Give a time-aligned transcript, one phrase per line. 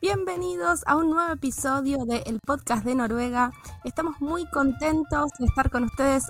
[0.00, 3.50] Bienvenidos a un nuevo episodio del podcast de Noruega.
[3.82, 6.26] Estamos muy contentos de estar con ustedes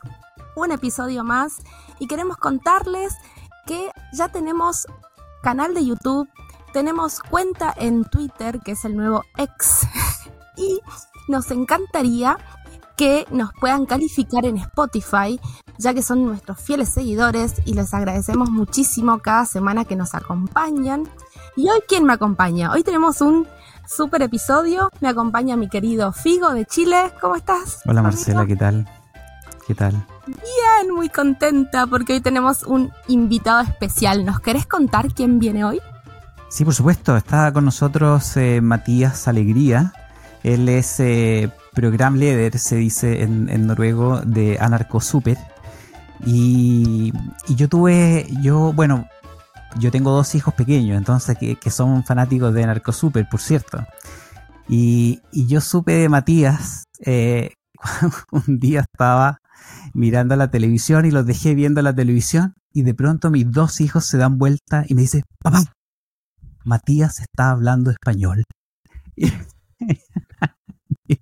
[0.54, 1.58] un episodio más
[1.98, 3.14] y queremos contarles
[3.66, 4.86] que ya tenemos
[5.42, 6.28] canal de YouTube,
[6.72, 9.80] tenemos cuenta en Twitter, que es el nuevo ex,
[10.56, 10.80] y
[11.27, 12.38] nos encantaría
[12.96, 15.41] que nos puedan calificar en Spotify,
[15.77, 21.08] ya que son nuestros fieles seguidores y les agradecemos muchísimo cada semana que nos acompañan.
[21.59, 22.70] Y hoy, ¿quién me acompaña?
[22.70, 23.46] Hoy tenemos un
[23.88, 24.91] super episodio.
[25.01, 27.10] Me acompaña mi querido Figo de Chile.
[27.19, 27.80] ¿Cómo estás?
[27.87, 28.12] Hola amigo?
[28.12, 28.86] Marcela, ¿qué tal?
[29.67, 30.06] ¿Qué tal?
[30.27, 34.27] Bien, muy contenta porque hoy tenemos un invitado especial.
[34.27, 35.80] ¿Nos querés contar quién viene hoy?
[36.50, 39.95] Sí, por supuesto, está con nosotros eh, Matías Alegría.
[40.42, 45.39] Él es eh, program leader, se dice en, en noruego, de Anarco Super.
[46.27, 47.14] Y,
[47.48, 49.08] y yo tuve, yo, bueno,
[49.78, 53.84] yo tengo dos hijos pequeños, entonces que, que son fanáticos de Anarco Super, por cierto.
[54.68, 57.52] Y, y yo supe de Matías, eh,
[58.33, 59.38] un día estaba
[59.94, 64.06] mirando la televisión y los dejé viendo la televisión y de pronto mis dos hijos
[64.06, 65.62] se dan vuelta y me dicen, papá,
[66.64, 68.44] Matías está hablando español.
[69.14, 69.33] Y,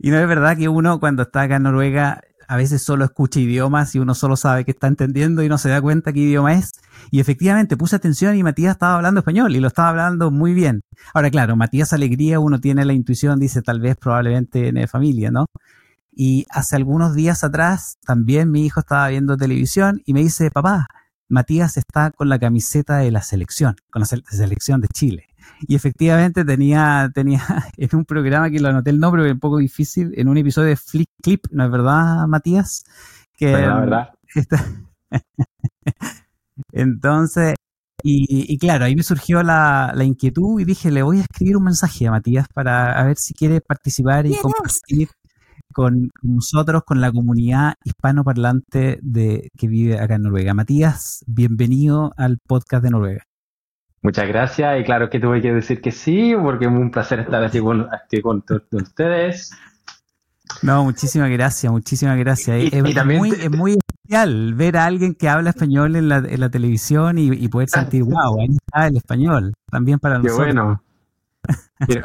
[0.00, 3.40] y no es verdad que uno cuando está acá en Noruega a veces solo escucha
[3.40, 6.54] idiomas y uno solo sabe que está entendiendo y no se da cuenta qué idioma
[6.54, 6.72] es.
[7.10, 10.82] Y efectivamente puse atención y Matías estaba hablando español y lo estaba hablando muy bien.
[11.12, 15.46] Ahora, claro, Matías Alegría, uno tiene la intuición, dice tal vez probablemente en familia, ¿no?
[16.12, 20.86] Y hace algunos días atrás también mi hijo estaba viendo televisión y me dice, papá,
[21.28, 25.26] Matías está con la camiseta de la selección, con la sele- selección de Chile.
[25.66, 27.40] Y efectivamente tenía, tenía
[27.76, 30.36] en un programa que lo anoté el nombre, pero es un poco difícil, en un
[30.38, 32.84] episodio de Flick Clip, ¿no es verdad, Matías?
[33.36, 34.08] Que, Verdad, verdad.
[34.34, 34.64] Está-
[36.72, 37.54] Entonces,
[38.02, 41.56] y, y claro, ahí me surgió la, la inquietud y dije, le voy a escribir
[41.56, 44.42] un mensaje a Matías para a ver si quiere participar y ¿Quién es?
[44.42, 45.08] compartir
[45.72, 50.54] con nosotros, con la comunidad hispanoparlante de, que vive acá en Noruega.
[50.54, 53.24] Matías, bienvenido al podcast de Noruega.
[54.04, 57.42] Muchas gracias y claro que tuve que decir que sí porque es un placer estar
[57.42, 59.50] aquí con, aquí con todos ustedes.
[60.62, 62.64] No, muchísimas gracias, muchísimas gracias.
[62.64, 65.50] Y- Es, y es también muy, te- es muy especial ver a alguien que habla
[65.50, 69.54] español en la, en la televisión y, y poder sentir, wow, ahí está el español,
[69.70, 70.54] también para Qué nosotros.
[70.54, 70.82] bueno.
[71.88, 72.02] Que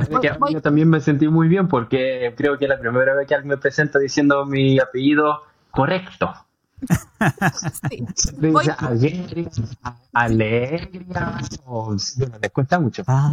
[0.51, 3.49] yo también me sentí muy bien porque creo que es la primera vez que alguien
[3.49, 6.33] me presenta diciendo mi apellido correcto.
[7.89, 8.05] Sí.
[8.37, 9.49] Voy- dice alegría,
[10.13, 13.03] alegría, o bueno, les cuesta mucho.
[13.07, 13.31] Ah,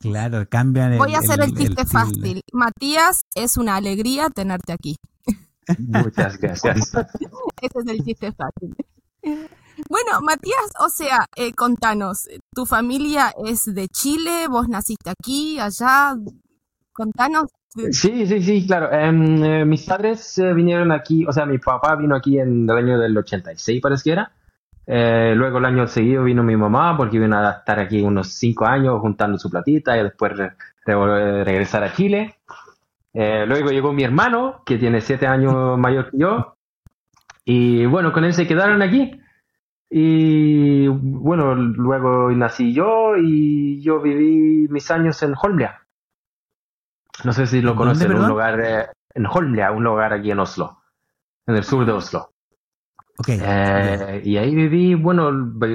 [0.00, 2.40] claro, cambian el Voy a hacer el, chiste fácil.
[2.52, 4.96] Matías, es una alegría tenerte aquí.
[5.78, 6.76] Muchas gracias.
[7.62, 8.74] Ese es el chiste fácil.
[9.88, 14.48] Bueno, Matías, o sea, eh, contanos, ¿tu familia es de Chile?
[14.48, 16.16] ¿Vos naciste aquí, allá?
[16.92, 17.48] Contanos.
[17.74, 18.90] Sí, sí, sí, claro.
[18.92, 22.98] Eh, mis padres eh, vinieron aquí, o sea, mi papá vino aquí en el año
[22.98, 24.30] del 86, parece que era.
[24.86, 28.66] Eh, luego el año seguido vino mi mamá porque vino a estar aquí unos cinco
[28.66, 30.52] años juntando su platita y después re-
[30.84, 32.34] re- regresar a Chile.
[33.14, 36.56] Eh, luego llegó mi hermano, que tiene siete años mayor que yo.
[37.44, 39.18] Y bueno, con él se quedaron aquí.
[39.90, 45.81] Y bueno, luego nací yo y yo viví mis años en Holmlia.
[47.24, 50.40] No sé si lo ¿Dónde, conocen, un lugar eh, en Holmlia, un lugar aquí en
[50.40, 50.82] Oslo,
[51.46, 52.32] en el sur de Oslo.
[53.18, 55.30] Ok, Eh, y ahí viví, bueno,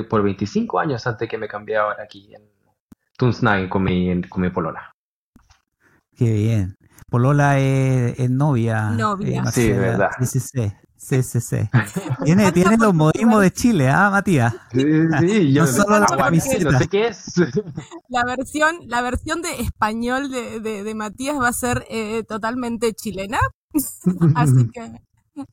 [0.09, 2.41] por 25 años antes que me cambié ahora aquí en
[3.17, 4.91] Tunsnag con mi, con mi polola.
[6.15, 6.75] qué bien.
[7.09, 8.89] Polola es, es novia.
[8.89, 9.43] Novia.
[9.43, 10.09] eh, Sí, verdad.
[10.19, 10.73] Sí, sí, sí.
[11.07, 11.57] Sí, sí, sí.
[12.25, 14.53] Tiene, tiene los modismos de Chile, ¿ah, Matías?
[14.73, 14.83] Sí,
[15.19, 16.79] sí, yo No solo la no camiseta.
[16.79, 17.33] sé qué es.
[18.09, 22.93] La versión, la versión de español de, de- de Matías va a ser eh, totalmente
[22.93, 23.37] chilena.
[24.35, 24.91] Así que.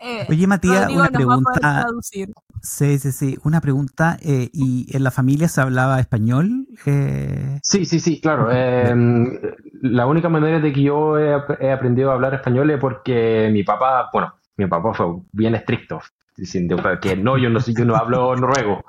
[0.00, 1.60] eh, Oye, Matías, Rodrigo una pregunta.
[1.60, 2.32] traducir.
[2.62, 3.38] Sí, sí, sí.
[3.44, 4.16] Una pregunta.
[4.22, 6.66] eh, ¿Y en la familia se hablaba español?
[6.86, 8.50] Eh, Sí, sí, sí, claro.
[8.50, 9.38] em,
[9.82, 13.62] la única manera de que yo he, he aprendido a hablar español es porque mi
[13.64, 16.00] papá, bueno, mi papá fue bien estricto,
[16.36, 18.84] diciendo que no, yo no sé, yo no hablo noruego.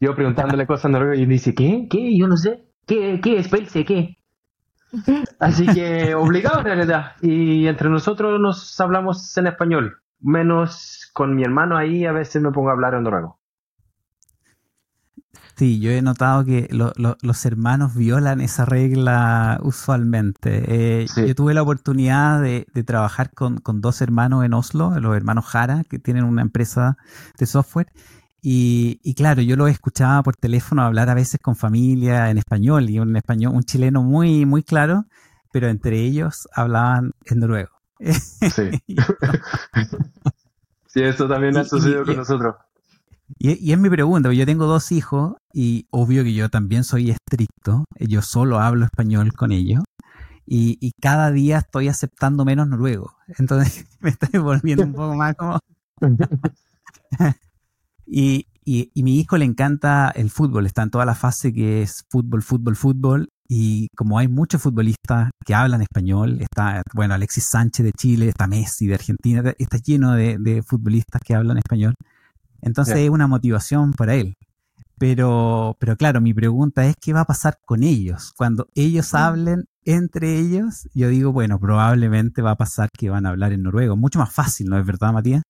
[0.00, 1.86] Yo preguntándole cosas en noruego y dice, ¿qué?
[1.90, 2.16] ¿Qué?
[2.16, 2.64] Yo no sé.
[2.86, 3.20] ¿Qué?
[3.22, 3.38] ¿Qué?
[3.38, 4.16] Espérese, ¿qué?
[5.38, 7.12] Así que obligado en realidad.
[7.20, 9.98] Y entre nosotros nos hablamos en español.
[10.20, 13.37] Menos con mi hermano ahí a veces me pongo a hablar en noruego.
[15.58, 21.02] Sí, yo he notado que lo- lo- los hermanos violan esa regla usualmente.
[21.02, 21.26] Eh, Sí.
[21.26, 25.46] Yo tuve la oportunidad de, de trabajar con, con dos hermanos en Oslo, los hermanos
[25.46, 26.96] Jara, que tienen una empresa
[27.38, 27.88] de software.
[28.40, 32.88] Y, y claro, yo los escuchaba por teléfono hablar a veces con familia en español
[32.88, 35.06] y un español, un chileno muy, muy claro,
[35.50, 37.70] pero entre ellos hablaban en noruego.
[37.98, 38.70] Sí.
[40.86, 42.54] sí, eso también ha sucedido y- con y- nosotros.
[43.38, 46.84] Y, y es mi pregunta, porque yo tengo dos hijos y obvio que yo también
[46.84, 49.84] soy estricto, yo solo hablo español con ellos
[50.46, 55.34] y, y cada día estoy aceptando menos noruego, entonces me estoy volviendo un poco más
[55.36, 55.58] como...
[58.06, 61.82] y, y, y mi hijo le encanta el fútbol, está en toda la fase que
[61.82, 67.46] es fútbol, fútbol, fútbol y como hay muchos futbolistas que hablan español, está, bueno, Alexis
[67.48, 71.94] Sánchez de Chile, está Messi de Argentina, está lleno de, de futbolistas que hablan español.
[72.62, 74.34] Entonces es una motivación para él.
[74.98, 78.32] Pero, pero claro, mi pregunta es qué va a pasar con ellos.
[78.36, 83.30] Cuando ellos hablen entre ellos, yo digo, bueno, probablemente va a pasar que van a
[83.30, 83.96] hablar en noruego.
[83.96, 85.42] Mucho más fácil, ¿no es verdad, Matías?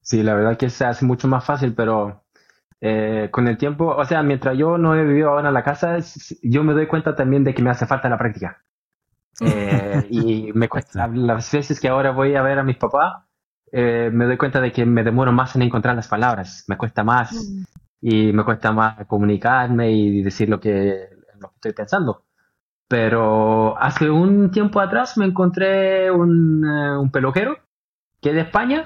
[0.00, 2.24] Sí, la verdad que se hace mucho más fácil, pero
[2.80, 5.96] eh, con el tiempo, o sea, mientras yo no he vivido ahora en la casa,
[5.98, 8.64] es- yo me doy cuenta también de que me hace falta la práctica.
[9.40, 13.24] Eh, y me cuesta, las veces que ahora voy a ver a mis papás,
[13.72, 17.04] eh, me doy cuenta de que me demoro más en encontrar las palabras, me cuesta
[17.04, 17.52] más
[18.00, 21.08] y me cuesta más comunicarme y decir lo que,
[21.40, 22.24] lo que estoy pensando.
[22.88, 27.58] Pero hace un tiempo atrás me encontré un, un peluquero
[28.20, 28.82] que es de España.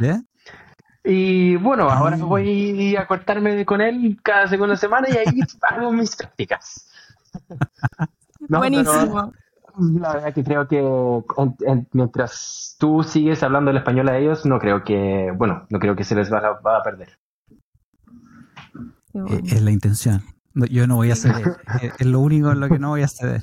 [1.05, 2.25] Y bueno, ahora Ah.
[2.25, 6.88] voy a cortarme con él cada segunda semana y ahí hago mis prácticas.
[8.49, 9.31] No, Buenísimo.
[9.31, 9.32] pero
[9.78, 14.44] la verdad que creo que en- en- mientras tú sigues hablando el español a ellos,
[14.46, 17.19] no creo que, bueno, no creo que se les va, a- va a perder.
[19.14, 19.40] Eh, bueno.
[19.44, 20.22] Es la intención.
[20.54, 21.56] No, Yo no voy a ceder.
[21.82, 23.42] Es es lo único en lo que no voy a ceder.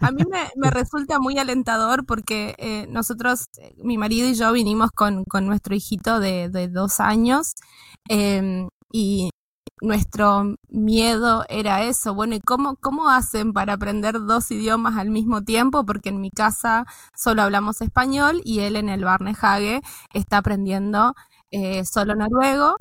[0.00, 4.52] A mí me, me resulta muy alentador porque eh, nosotros, eh, mi marido y yo
[4.52, 7.54] vinimos con, con nuestro hijito de, de dos años
[8.08, 9.30] eh, y
[9.80, 12.14] nuestro miedo era eso.
[12.14, 15.84] Bueno, ¿y cómo, cómo hacen para aprender dos idiomas al mismo tiempo?
[15.84, 19.82] Porque en mi casa solo hablamos español y él en el Barnehage
[20.14, 21.14] está aprendiendo
[21.50, 22.76] eh, solo noruego.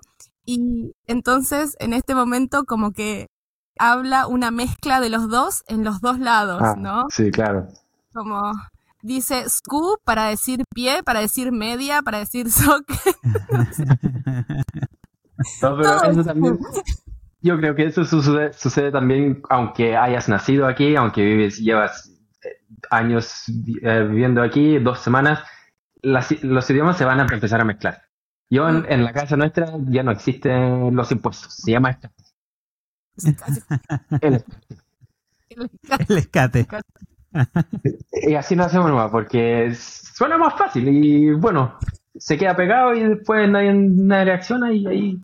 [0.45, 3.27] Y entonces en este momento como que
[3.77, 7.05] habla una mezcla de los dos en los dos lados, Ah, ¿no?
[7.09, 7.67] Sí, claro.
[8.13, 8.53] Como
[9.01, 13.15] dice scoop para decir pie, para decir media, para decir soccer.
[15.61, 16.59] No, pero eso es también,
[17.41, 22.09] yo creo que eso sucede, sucede también aunque hayas nacido aquí, aunque vives, llevas
[22.43, 22.49] eh,
[22.89, 23.43] años
[23.81, 25.39] eh, viviendo aquí, dos semanas,
[26.01, 28.01] las- los idiomas se van a empezar a mezclar.
[28.49, 32.09] Yo en, en la casa nuestra ya no existen los impuestos, se llama esto.
[34.21, 34.43] El-
[36.09, 36.67] El escate.
[38.27, 41.77] y así lo hacemos nomás, porque suena más fácil y bueno,
[42.17, 45.19] se queda pegado y después nadie, nadie reacciona y ahí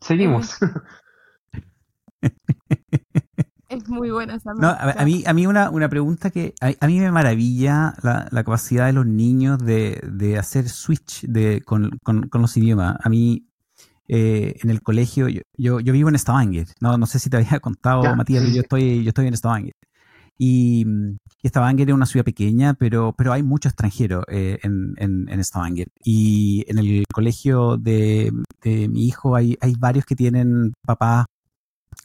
[0.00, 0.58] seguimos.
[3.68, 6.86] Es muy buena esa No, a, mí, a mí una, una pregunta que a, a
[6.86, 11.90] mí me maravilla la, la capacidad de los niños de, de hacer switch de, con,
[12.02, 12.96] con- con los idiomas.
[13.02, 13.46] A mí,
[14.08, 16.68] eh, en el colegio, yo, yo, yo vivo en Stavanger.
[16.80, 19.36] No, no sé si te había contado, Ya, Matías, sí, yo estoy, yo estoy en
[19.36, 19.74] Stavanger.
[20.38, 20.84] Y,
[21.42, 25.42] y Stavanger es una ciudad pequeña, pero, pero hay mucho extranjero eh, en, en, en.
[26.04, 28.32] Y en el colegio de,
[28.64, 31.26] mi hijo hay, hay varios que tienen papás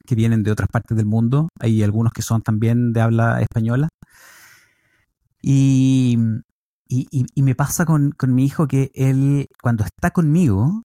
[0.05, 1.49] que vienen de otras partes del mundo.
[1.59, 3.89] Hay algunos que son también de habla española.
[5.41, 6.17] Y,
[6.87, 10.83] y, me pasa con, con mi hijo que él, cuando está conmigo,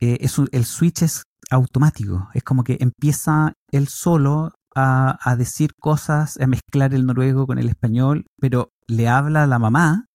[0.00, 2.28] eh, es el switch es automático.
[2.34, 7.58] Es como que empieza él solo a, a decir cosas, a mezclar el noruego con
[7.58, 10.06] el español, pero le habla a la mamá,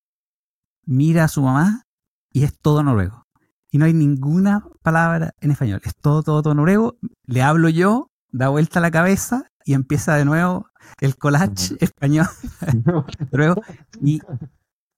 [0.85, 1.83] mira a su mamá
[2.31, 3.25] y es todo noruego.
[3.71, 5.81] Y no hay ninguna palabra en español.
[5.83, 6.97] Es todo, todo, todo noruego.
[7.25, 10.67] Le hablo yo, da vuelta la cabeza y empieza de nuevo
[11.01, 12.27] el collage español
[13.31, 13.62] noruego.
[14.01, 14.21] Y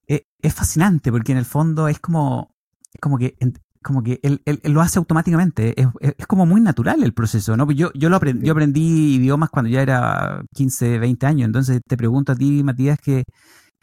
[0.08, 2.56] eh, es fascinante porque en el fondo es como,
[2.94, 3.36] es como que,
[3.84, 5.80] como que él, él- él lo hace automáticamente.
[5.80, 7.70] Es, es- es como muy natural el proceso, ¿no?
[7.72, 11.46] Yo, yo, lo aprendí, yo aprendí idiomas cuando ya era 15, 20 años.
[11.48, 13.24] Entonces te pregunto a ti, Matías, que,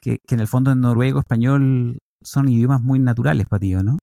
[0.00, 3.82] que, que en el fondo en noruego, español son idiomas muy naturales para ti, ¿o
[3.82, 3.98] ¿no?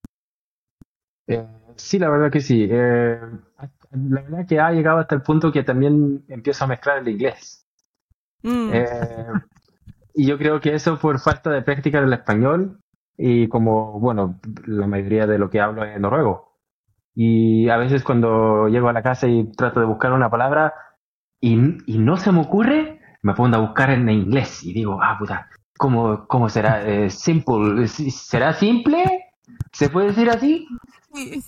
[1.28, 1.46] Eh,
[1.76, 2.68] sí, la verdad que sí.
[2.70, 3.20] Eh,
[3.92, 7.66] la verdad que ha llegado hasta el punto que también empiezo a mezclar el inglés.
[8.44, 8.70] Mm.
[8.74, 9.28] Eh,
[10.14, 12.80] y yo creo que eso por falta de práctica del español
[13.24, 16.58] y como, bueno, la mayoría de lo que hablo es noruego.
[17.14, 20.74] Y a veces cuando llego a la casa y trato de buscar una palabra
[21.40, 21.54] y,
[21.86, 25.50] y no se me ocurre, me pongo a buscar en inglés y digo, ah, puta,
[25.78, 26.84] ¿cómo, cómo será?
[26.88, 29.04] Eh, simple, ¿será simple?
[29.72, 30.68] ¿Se puede decir así?
[31.14, 31.44] Sí.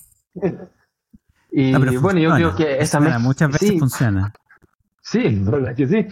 [1.51, 4.33] Y No, pero bueno, yo funciona, creo que esa funciona, mez- muchas veces sí, funciona.
[5.01, 6.07] Sí, la verdad que sí.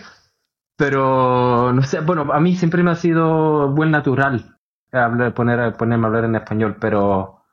[0.76, 4.58] Pero, no sé, bueno, a mí siempre me ha sido buen natural
[4.94, 7.44] hablar, poner, ponerme a hablar en español, pero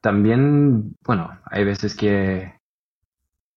[0.00, 2.54] también, bueno, hay veces que,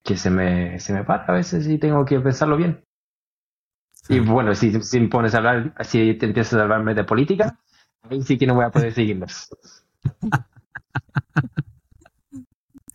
[0.03, 2.83] que se me, se me para a veces y tengo que pensarlo bien.
[4.09, 7.59] Y bueno, si, si me pones a hablar, si te empiezas a hablarme de política,
[8.09, 9.49] ahí sí que no voy a poder seguirlos.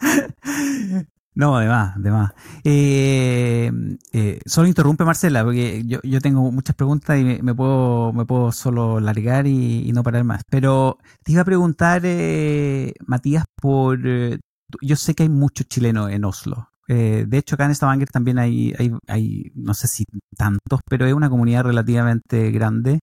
[1.37, 1.67] No, de
[2.11, 2.33] más.
[2.63, 3.71] Eh,
[4.13, 8.53] eh, solo interrumpe Marcela, porque yo, yo tengo muchas preguntas y me, puedo, me puedo
[8.53, 10.43] solo largar y, no parar más.
[10.49, 13.99] Pero te iba a preguntar, eh, Matías, por...
[14.07, 14.39] eh,
[14.81, 16.69] yo sé que hay muchos chilenos en Oslo.
[16.89, 20.05] Eh, de hecho, acá en Stavanger también hay, hay, hay, no sé si
[20.37, 23.01] tantos, pero es una comunidad relativamente grande.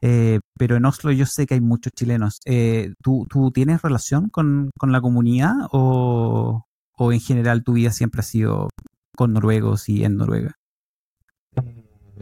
[0.00, 2.40] Eh, pero en Oslo yo sé que hay muchos chilenos.
[2.44, 7.90] Eh, ¿tú, ¿Tú tienes relación con, con la comunidad o, o en general tu vida
[7.90, 8.68] siempre ha sido
[9.16, 10.52] con noruegos y en Noruega?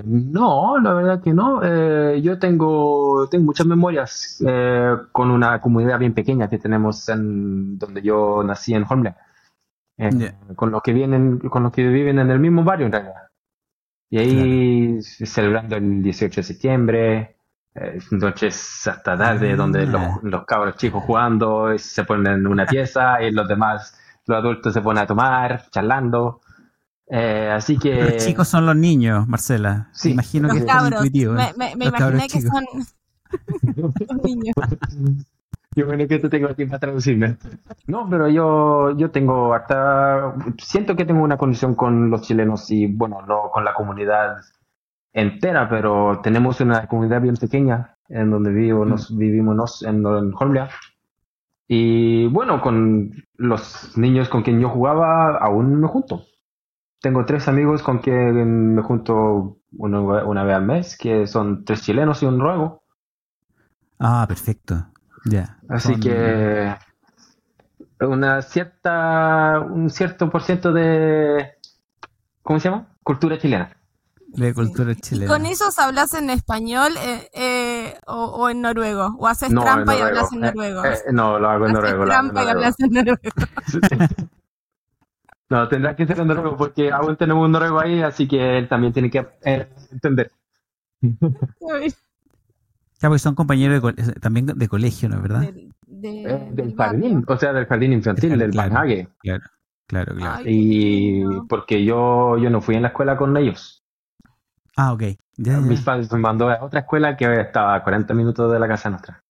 [0.04, 1.60] No, la verdad que no.
[1.62, 7.78] Eh, yo tengo, tengo muchas memorias eh, con una comunidad bien pequeña que tenemos en
[7.78, 9.16] donde yo nací en Holmlia.
[9.98, 10.34] Eh, Ya.
[10.56, 13.28] Con los que vienen, con los que viven en el mismo barrio en realidad.
[14.08, 17.36] Y ahí celebrando el 18 de septiembre,
[17.74, 19.56] eh, noches hasta tarde Ah.
[19.56, 24.38] donde los, los cabros chicos jugando, se ponen en una pieza y los demás, los
[24.38, 26.40] adultos se ponen a tomar, charlando.
[27.08, 28.02] Eh, así que...
[28.14, 29.88] Los chicos son los niños, Marcela.
[29.92, 30.12] Sí.
[30.12, 31.04] Imagino que es cabros.
[31.04, 31.34] intuitivo.
[31.34, 31.52] Me, ¿eh?
[31.56, 32.50] me- me imaginé que chicos.
[32.50, 32.64] son
[34.08, 34.54] los niños.
[35.74, 37.38] Qué bueno que te tengo aquí para traducirme.
[37.86, 42.86] No, pero yo, yo tengo hasta, siento que tengo una conexión con los chilenos y
[42.86, 44.36] bueno, no con la comunidad
[45.14, 50.32] entera, pero tenemos una comunidad bien pequeña en donde vivo, nos vivimos nos- en, en
[50.38, 50.68] Holmlia.
[51.74, 56.26] Y bueno, con los niños con quien yo jugaba, aún me junto.
[57.00, 61.82] Tengo tres amigos con quien me junto una, una vez al mes, que son tres
[61.82, 62.82] chilenos y un noruego.
[63.98, 64.86] Ah, perfecto.
[65.24, 65.56] Ya.
[65.68, 66.74] Así Son- que
[68.00, 71.52] una cierta, un cierto por ciento de,
[72.42, 72.88] ¿cómo se llama?
[73.02, 73.76] Cultura chilena.
[74.34, 75.32] De cultura ¿Y chilena.
[75.32, 77.61] con ellos hablas en español eh, eh,
[78.06, 79.14] o, o en noruego?
[79.18, 80.84] ¿O haces No, trampa y hablas en Eh, noruego?
[80.84, 82.04] eh, no, lo hago en noruego.
[82.04, 82.58] lo hago en trampa y noruego.
[82.58, 83.20] hablas en noruego.
[85.50, 88.68] No, tendrá que ser en noruego porque aún tenemos un noruego ahí, así que él
[88.68, 90.30] también tiene que eh, entender.
[93.00, 95.40] Ya, porque son compañeros de también de colegio, ¿no es verdad?
[95.40, 97.02] Del, de- Eh, del del barrio.
[97.02, 98.50] jardín, o sea, del jardín infantil, Del del.
[98.52, 98.70] Claro,
[99.18, 100.14] claro, claro.
[100.38, 103.81] Ay, Y porque yo, yo no fui en la escuela con ellos.
[104.76, 105.02] Ah, ok.
[105.36, 105.58] Ya, ya.
[105.60, 108.90] Mis padres me mandó a otra escuela que estaba a 40 minutos de la casa
[108.90, 109.22] nuestra.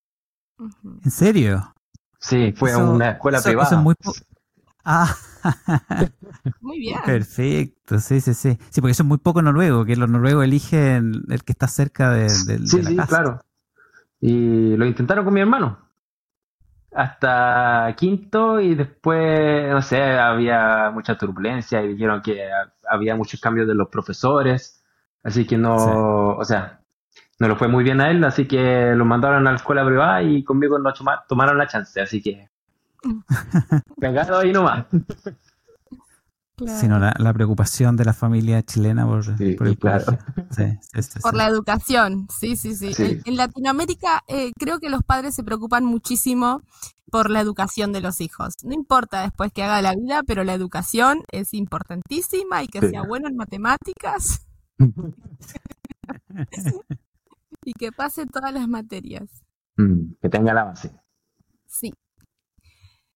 [1.05, 1.75] ¿En serio?
[2.21, 3.69] Sí, fue a una escuela eso- privada.
[3.69, 3.95] eso es muy
[4.85, 5.15] Ah,
[6.61, 6.99] Muy bien.
[7.05, 8.59] perfecto, sí, sí, sí.
[8.71, 12.11] Sí, porque eso es muy poco noruego, que los noruegos eligen el que está cerca
[12.11, 13.09] de, de- de Sí, la sí, casa.
[13.09, 13.41] claro.
[14.21, 15.79] Y lo intentaron con mi hermano.
[16.95, 23.41] Hasta quinto y después, no sé, había mucha turbulencia y dijeron que ha- había muchos
[23.41, 24.82] cambios de los profesores.
[25.23, 25.91] Así que no, Sí.
[26.41, 26.81] o sea,
[27.39, 30.23] no lo fue muy bien a él, así que lo mandaron a la escuela privada
[30.23, 32.49] y conmigo no toma- tomaron la chance, así que...
[34.01, 34.87] Pegado ahí nomás.
[36.55, 36.79] Claro.
[36.79, 40.05] Sino la, la preocupación de la familia chilena por, Sí, por el claro.
[40.51, 40.65] Sí,
[41.01, 41.37] sí, Por sí.
[41.39, 42.93] la educación, sí, sí, sí.
[42.95, 43.03] Sí.
[43.05, 46.61] En, en Latinoamérica eh, creo que los padres se preocupan muchísimo
[47.11, 48.55] por la educación de los hijos.
[48.65, 52.89] No importa después que haga la vida, pero la educación es importantísima y que Sí.
[52.91, 54.47] sea bueno en matemáticas
[57.65, 59.29] y que pase todas las materias.
[59.77, 60.93] Mm, que tenga la base.
[61.67, 61.93] Sí.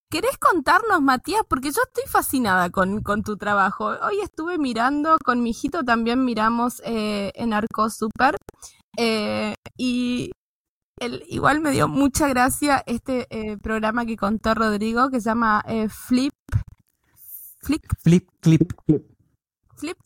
[0.08, 1.42] ¿Querés contarnos, Matías?
[1.48, 3.86] Porque yo estoy fascinada con, con tu trabajo.
[3.86, 8.36] Hoy estuve mirando, con mi hijito también miramos eh, en Arco Super.
[8.96, 10.30] eh, y
[11.00, 15.62] el- igual me dio mucha gracia este eh, programa que contó Rodrigo que se llama
[15.66, 16.32] eh, Flip.
[17.62, 18.72] Flip, Flip, clip.
[18.86, 19.02] flip,
[19.76, 19.92] Sí.
[19.92, 19.98] flip,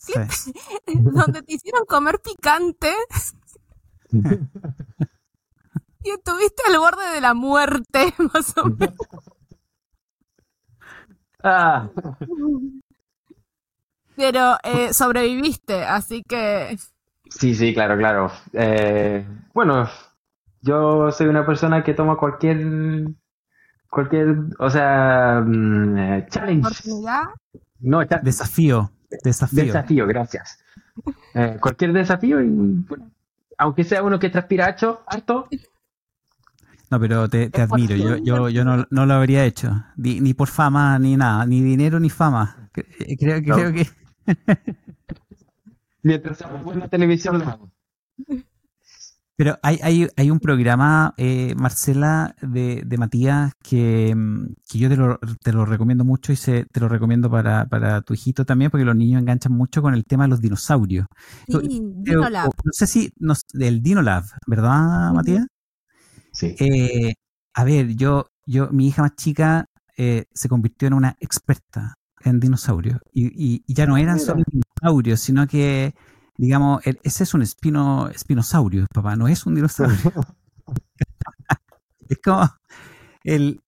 [1.15, 2.93] donde te hicieron comer picante
[6.03, 8.95] y estuviste al borde de la muerte, más o menos.
[11.43, 11.89] Ah,
[14.17, 16.77] Pero eh, sobreviviste, así que
[17.31, 18.31] Sí, sí, claro, claro.
[18.53, 19.25] Eh,
[19.55, 19.89] bueno,
[20.63, 22.59] yo soy una persona que toma cualquier,
[23.89, 26.67] cualquier, o sea, mm, eh, challenge.
[26.67, 27.23] Oportunidad.
[27.79, 28.91] No, Desafío.
[29.25, 29.65] Desafío.
[29.65, 30.59] desafío, gracias.
[31.35, 33.11] Eh, cualquier desafío y, bueno,
[33.59, 35.49] aunque sea uno que transpira harto, harto,
[36.91, 37.95] No, pero te, te admiro.
[37.97, 39.85] Yo, yo, yo no, no lo habría hecho.
[39.97, 41.47] Ni, ni por fama, ni nada.
[41.47, 42.71] Ni dinero, ni fama.
[42.77, 43.55] Eh, Creo, No.
[43.57, 43.87] creo que...
[46.03, 47.71] mientras sea buena televisión lo hago.
[49.41, 54.91] Pero hay, hay, hay un programa, eh, Marcela, de, de Matías, que, mm, que yo
[54.91, 58.45] te lo, te lo recomiendo mucho y se, te lo recomiendo para, para tu hijito
[58.45, 61.07] también, porque los niños enganchan mucho con el tema de los dinosaurios.
[61.49, 62.51] Sí, Dinolab.
[62.63, 65.11] no sé si, no, del Dinolab, ¿verdad.
[65.15, 65.47] Matías?
[66.33, 66.55] Sí.
[66.59, 67.15] Eh,
[67.55, 69.65] a ver, yo, yo, mi hija más chica
[69.97, 72.99] eh, se convirtió en una experta en dinosaurios.
[73.15, 74.27] Y, y- y ya no eran Mira.
[74.27, 75.95] solo dinosaurios, sino que,
[76.41, 79.99] digamos, el- ese es un espino, espinosaurio, papá, no es un dinosaurio.
[82.09, 82.49] es como
[83.25, 83.61] el.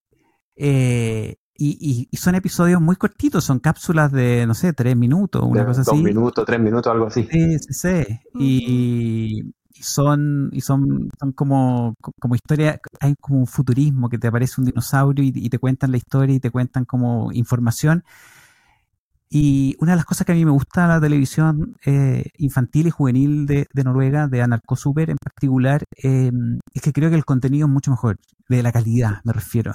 [0.57, 5.43] eh, y, y- y son episodios muy cortitos, son cápsulas de, no sé, tres minutos,
[5.45, 5.97] una De cosa dos así.
[5.97, 7.27] minutos, tres minutos, algo así.
[7.29, 8.19] Sí, sí, sí.
[8.37, 9.41] Y,
[9.73, 14.61] y son, y son, son como, como historia, hay como un futurismo que te aparece
[14.61, 18.03] un dinosaurio y, y te cuentan la historia y te cuentan como información.
[19.35, 22.85] Y una de las cosas que a mí me gusta de la televisión eh, infantil
[22.85, 26.31] y juvenil de, de Noruega, de Anarco Super en particular, eh,
[26.71, 29.73] es que creo que el contenido es mucho mejor, de la calidad me refiero.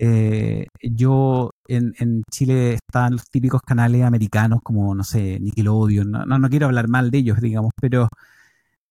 [0.00, 6.26] Eh, yo en, en Chile están los típicos canales americanos como, no sé, Nickelodeon, no,
[6.26, 8.08] no, no quiero hablar mal de ellos, digamos, pero,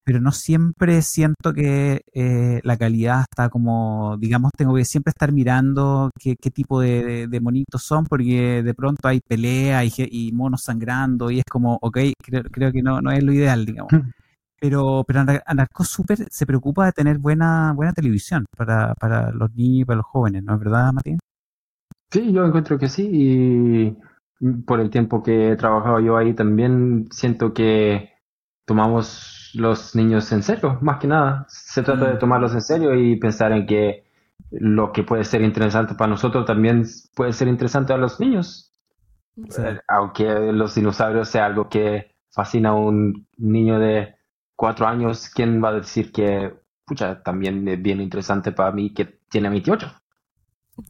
[0.07, 5.33] pero no siempre siento que eh, la calidad está como, digamos, tengo que siempre estar
[5.33, 10.31] mirando qué, qué tipo de, de- de monitos son, porque de pronto hay pelea y,
[10.31, 13.91] monos sangrando y es como, ok, creo, creo que no, no es lo ideal, digamos.
[14.59, 19.53] Pero, pero Anar- Anarco Super se preocupa de tener buena, buena televisión para, para los
[19.55, 21.19] niños y para los jóvenes, ¿no es verdad, Matías?
[22.11, 23.97] Sí, yo encuentro que sí y
[24.65, 28.11] por el tiempo que he trabajado yo ahí también siento que
[28.67, 31.47] tomamos los niños en serio, más que nada.
[31.49, 32.19] Se trata de Mm.
[32.19, 34.05] tomarlos en serio y pensar en que
[34.51, 38.73] lo que puede ser interesante para nosotros también puede ser interesante a los niños.
[39.49, 39.63] Sí.
[39.63, 44.15] Eh, Aunque los dinosaurios sea algo que fascina a un niño de
[44.55, 46.53] cuatro años, ¿quién va a decir que,
[46.85, 49.91] pucha, también es bien interesante para mí que tiene 28?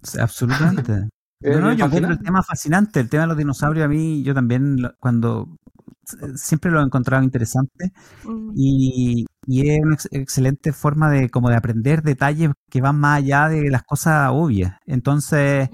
[0.04, 1.10] Sí, Absolutamente.
[1.44, 4.34] No, no, yo encuentro el tema fascinante, el tema de los dinosaurios a mí, yo
[4.34, 5.48] también cuando
[6.36, 7.92] siempre lo he encontrado interesante
[8.24, 8.56] Mm.
[8.56, 13.20] y, y es una ex- excelente forma de como de aprender detalles que van más
[13.20, 14.76] allá de las cosas obvias.
[14.86, 15.70] Entonces,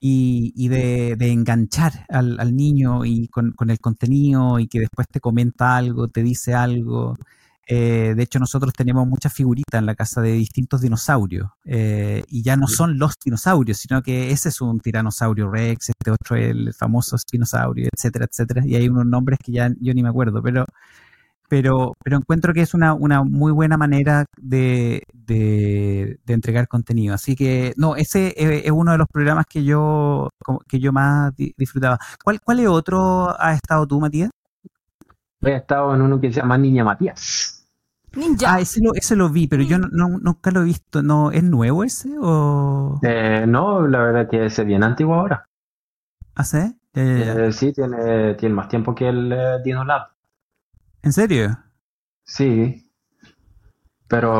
[0.00, 4.80] y, y de, de enganchar al, al niño y con, con el contenido y que
[4.80, 7.16] después te comenta algo, te dice algo.
[7.74, 12.42] Eh, de hecho, nosotros tenemos muchas figuritas en la casa de distintos dinosaurios eh, y
[12.42, 16.50] ya no son los dinosaurios, sino que ese es un tiranosaurio rex, este otro es
[16.50, 18.62] el famoso espinosaurio, etcétera, etcétera.
[18.66, 20.66] Y hay unos nombres que ya yo ni me acuerdo, pero
[21.48, 27.14] pero, pero encuentro que es una, una muy buena manera de, de, de entregar contenido.
[27.14, 30.30] Así que, no, ese es, es uno de los programas que yo,
[30.66, 31.98] que yo más di- disfrutaba.
[32.24, 34.30] ¿Cuál, ¿Cuál es otro has estado tú, Matías?
[35.42, 37.61] He estado en uno que se llama Niña Matías.
[38.16, 38.54] Ninja.
[38.54, 41.02] Ah, ese lo, ese lo vi, pero yo no, no- nunca lo he visto.
[41.02, 43.00] ¿No, ¿Es nuevo ese o...?
[43.02, 45.48] Eh, no, la verdad que es bien antiguo ahora.
[46.34, 46.58] ¿Ah, sí?
[46.94, 47.02] Ya.
[47.46, 50.08] Eh, sí, tiene, tiene más tiempo que el eh, Dino Lab.
[51.02, 51.58] ¿En serio?
[52.24, 52.90] Sí.
[54.08, 54.32] Pero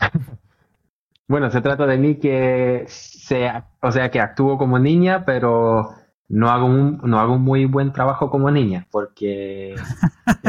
[1.28, 5.90] bueno, se trata de mí que sea, o sea, que actúo como niña, pero
[6.28, 9.74] no hago un, no hago un muy buen trabajo como niña, porque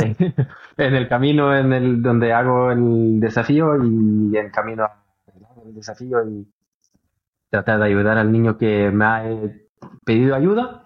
[0.77, 6.47] en el camino en el donde hago el desafío y en camino al desafío y
[7.49, 9.67] tratar de ayudar al niño que me ha eh,
[10.05, 10.85] pedido ayuda,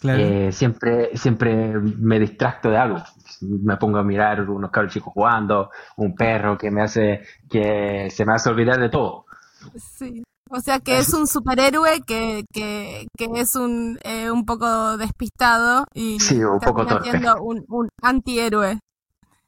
[0.00, 0.22] Claro.
[0.22, 3.02] eh, siempre, siempre me distracto de algo.
[3.40, 8.24] Me pongo a mirar unos cabros chicos jugando, un perro que me hace, que se
[8.24, 9.26] me hace olvidar de todo.
[9.76, 10.22] Sí.
[10.50, 15.84] O sea que es un superhéroe que, que, que es un, eh, un poco despistado
[15.94, 17.10] y Sí, un poco torpe.
[17.10, 18.72] siendo un, un antihéroe.
[18.72, 18.78] Un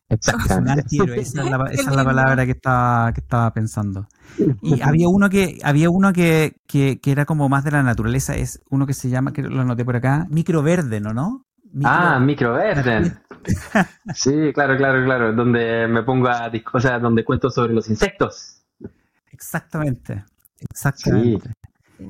[0.08, 0.72] Exactamente.
[0.82, 4.06] antihéroe, esa es la, esa es la palabra que estaba, que estaba pensando.
[4.62, 8.34] Y había uno que, había uno que, que, que era como más de la naturaleza,
[8.36, 11.14] es uno que se llama, que lo anoté por acá, microverde, ¿no?
[11.14, 11.44] ¿no?
[11.72, 13.20] Micro- Ah, Microverden.
[14.14, 15.32] Sí, claro, claro, claro.
[15.32, 18.60] Donde me pongo a, o sea, donde cuento sobre los insectos.
[19.32, 20.24] Exactamente,
[20.68, 21.52] exactamente.
[21.96, 22.06] Sí.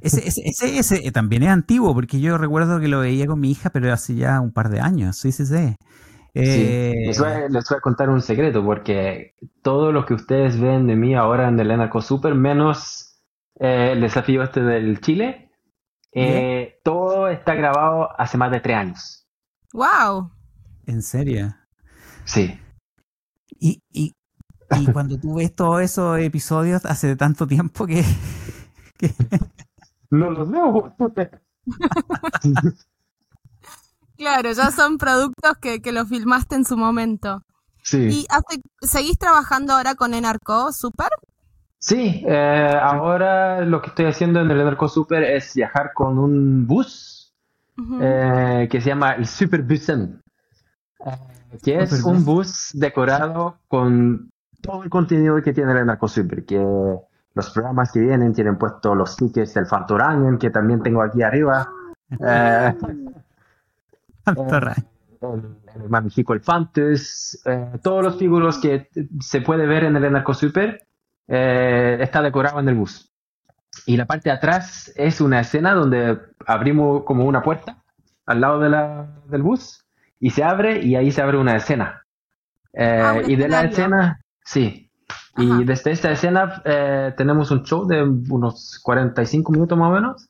[0.00, 3.50] Ese, ese, ese, ese también es antiguo, porque yo recuerdo que lo veía con mi
[3.50, 5.76] hija, pero hace ya un par de años, sí, sí, sí.
[6.34, 7.06] Eh, Sí.
[7.06, 10.86] Les, voy a, les voy a contar un secreto, porque todo lo que ustedes ven
[10.86, 13.20] de mí ahora en el Enarco Super, menos
[13.58, 15.50] eh, el desafío este del Chile,
[16.12, 19.26] eh, todo está grabado hace más de tres años.
[19.72, 20.30] ¡Wow!
[20.86, 21.54] ¿En serio?
[22.24, 22.58] Sí.
[23.58, 24.12] Y, y,
[24.78, 28.04] y cuando tú ves todos esos episodios hace tanto tiempo que,
[28.98, 29.14] que-
[30.10, 30.94] No los veo.
[34.16, 37.42] Claro, ya son productos que, que lo filmaste en su momento.
[37.82, 37.98] Sí.
[37.98, 41.08] ¿Y hace- seguís trabajando ahora con Enarco Super?
[41.78, 46.66] Sí, eh, ahora lo que estoy haciendo en el Enarco Super es viajar con un
[46.66, 47.32] bus
[48.02, 50.20] eh, que se llama el Superbusen,
[51.06, 54.30] eh, que es un bus decorado con
[54.60, 56.58] todo el contenido que tiene el Enarco Super, que
[57.34, 61.68] los programas que vienen tienen puesto los tickets del Fantorangen, que también tengo aquí arriba,
[62.26, 62.74] eh,
[64.34, 64.74] Torra.
[65.22, 68.88] el, el Magnifico el Fantes, eh, todos los figuros que
[69.20, 70.86] se puede ver en el Enarco Super
[71.28, 73.10] eh, está decorado en el bus.
[73.86, 77.82] Y la parte de atrás es una escena donde abrimos como una puerta
[78.26, 79.84] al lado de la, del bus
[80.18, 82.04] y se abre y ahí se abre una escena.
[82.72, 84.90] Eh, Ah, un y de la escena, sí.
[85.34, 85.60] Ajá.
[85.60, 90.28] Y desde esta escena eh, tenemos un show de unos 45 minutos más o menos.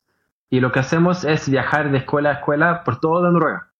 [0.49, 3.71] Y lo que hacemos es viajar de escuela a escuela por toda Noruega.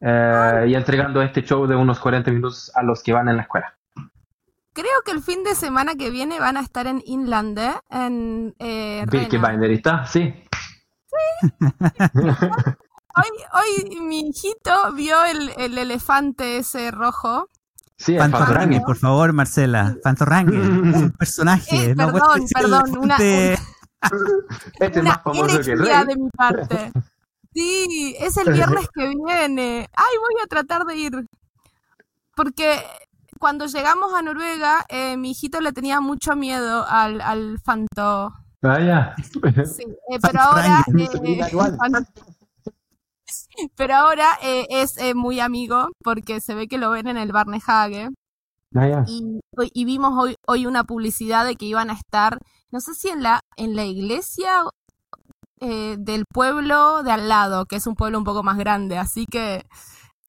[0.00, 3.42] Eh, y entregando este show de unos 40 minutos a los que van en la
[3.42, 3.76] escuela.
[4.72, 9.06] Creo que el fin de semana que viene van a estar en Inlande, en eh.
[9.10, 10.34] Binderita, sí.
[13.18, 17.48] Hoy, hoy mi hijito vio el, el elefante ese rojo.
[17.98, 18.82] Sí, Fantorangen.
[18.82, 19.96] por favor, Marcela.
[20.02, 21.90] Fantorrangen, es un personaje.
[21.90, 23.62] Eh, no perdón, perdón, una- elefante.
[24.78, 26.06] Este es Una más famoso que el rey.
[26.06, 26.92] de mi parte.
[27.54, 29.88] Sí, es el viernes que viene.
[29.96, 31.26] Ay, voy a tratar de ir.
[32.36, 32.78] Porque
[33.40, 38.32] cuando llegamos a Noruega, eh, mi hijito le tenía mucho miedo al, al fanto.
[38.60, 39.14] Vaya.
[39.64, 41.76] Sí, eh, pero ahora, Fantorangen, eh, mira igual.
[41.78, 42.06] fan-
[43.76, 47.32] pero ahora eh, es eh, muy amigo porque se ve que lo ven en el
[47.32, 48.08] Barnehage
[48.70, 49.04] Vaya.
[49.06, 49.40] y,
[49.72, 52.38] y vimos hoy, hoy una publicidad de que iban a estar,
[52.70, 54.64] no sé si en la, en la iglesia
[55.60, 59.26] eh, del pueblo de al lado, que es un pueblo un poco más grande, así
[59.26, 59.64] que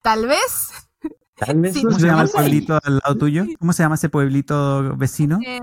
[0.02, 0.88] tal vez
[1.36, 3.44] Tal vez Sí, ¿Cómo nos se llama el pueblito al lado tuyo?
[3.58, 5.38] ¿Cómo se llama ese pueblito vecino?
[5.46, 5.60] eh,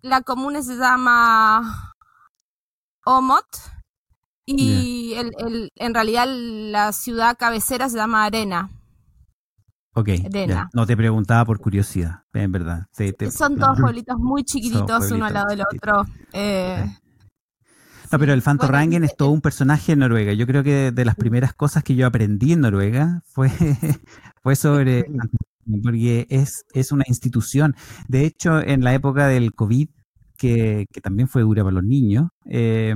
[0.00, 1.92] la comuna se llama
[3.04, 3.46] Omot
[4.46, 8.70] y el, el- en realidad la ciudad cabecera se llama Arena.
[9.94, 10.70] Ok, Arena.
[10.72, 12.86] no te preguntaba por curiosidad, en verdad.
[12.96, 13.66] Te- te- Son no.
[13.66, 16.04] todos pueblitos muy chiquititos uno al lado del otro.
[16.32, 16.84] Eh,
[18.10, 20.32] No, pero el Bueno, Fantorrangen es todo un personaje en Noruega.
[20.34, 23.48] Yo creo que de las primeras cosas que yo aprendí en Noruega fue,
[24.42, 25.06] fue sobre
[25.82, 27.74] porque es, es una institución.
[28.08, 29.88] De hecho, en la época del COVID,
[30.36, 32.94] que, que también fue dura para los niños, eh,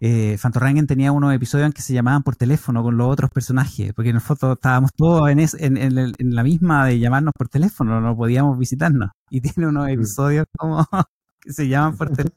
[0.00, 3.92] eh, Fantorrangen tenía unos episodios en que se llamaban por teléfono con los otros personajes,
[3.94, 6.98] porque en el foto estábamos todos en, es- en, en el- en la misma de
[6.98, 9.10] llamarnos por teléfono, no podíamos visitarnos.
[9.30, 10.84] Y tiene unos episodios como
[11.40, 12.36] que se llaman por teléfono.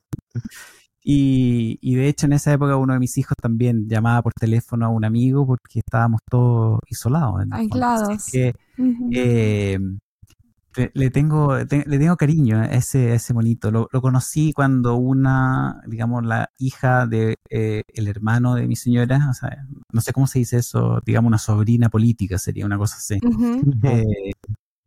[1.05, 4.85] Y, y de hecho en esa época uno de mis hijos también llamaba por teléfono
[4.85, 7.41] a un amigo porque estábamos todos isolados.
[7.51, 8.07] Aislados.
[8.09, 8.55] Así que,
[9.11, 9.77] eh,
[10.75, 13.71] le, le tengo te- le tengo cariño a ese, a ese monito.
[13.71, 19.27] Lo, lo conocí cuando una, digamos, la hija de eh, el hermano de mi señora,
[19.29, 22.97] o sea, no sé cómo se dice eso, digamos una sobrina política sería una cosa
[22.97, 23.19] así.
[23.83, 24.31] Eh,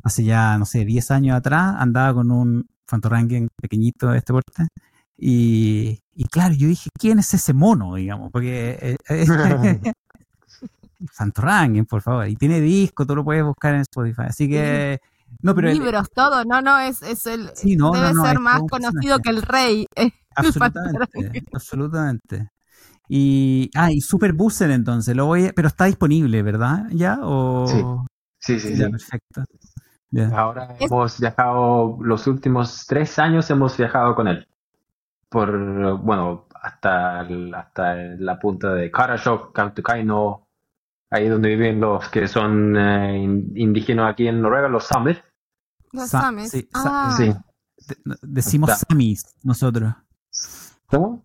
[0.05, 4.69] hace ya, no sé, 10 años atrás andaba con un Fantorrangen pequeñito de este porte.
[5.19, 7.95] Y, y claro, yo dije, ¿quién es ese mono?
[7.97, 9.27] Digamos, porque eh, eh,
[11.89, 12.29] por favor.
[12.29, 14.23] Y tiene disco, tú lo puedes buscar en Spotify.
[14.29, 15.01] Así que,
[15.43, 18.27] no, pero el- Libros, todo, no, no, es, es el, Sí, no, debe no, no,
[18.27, 19.23] ser más conocido personaje.
[19.23, 19.87] que el rey.
[20.35, 22.51] absolutamente, absolutamente.
[23.09, 26.87] Y, ah, y Super Booster entonces, lo voy a- pero está disponible, ¿verdad?
[26.91, 27.19] ¿Ya?
[27.23, 28.07] O,
[28.39, 28.77] Sí, sí, sí.
[28.77, 29.45] ya, perfecto.
[30.35, 34.47] Ahora Es- hemos viajado, los últimos tres años hemos viajado con él.
[35.29, 40.46] Por, bueno, hasta, el- hasta la punta de Karasjok, Kautokeino,
[41.11, 45.25] ahí donde viven los que son eh, in- indígenas aquí en Noruega, los Samer.
[45.93, 46.51] Los Sa- Sames.
[46.51, 47.33] sí, sa- Ah, Sí.
[48.05, 48.87] De- Decimos Está.
[48.89, 49.95] Samis nosotros,
[50.87, 51.25] ¿Cómo?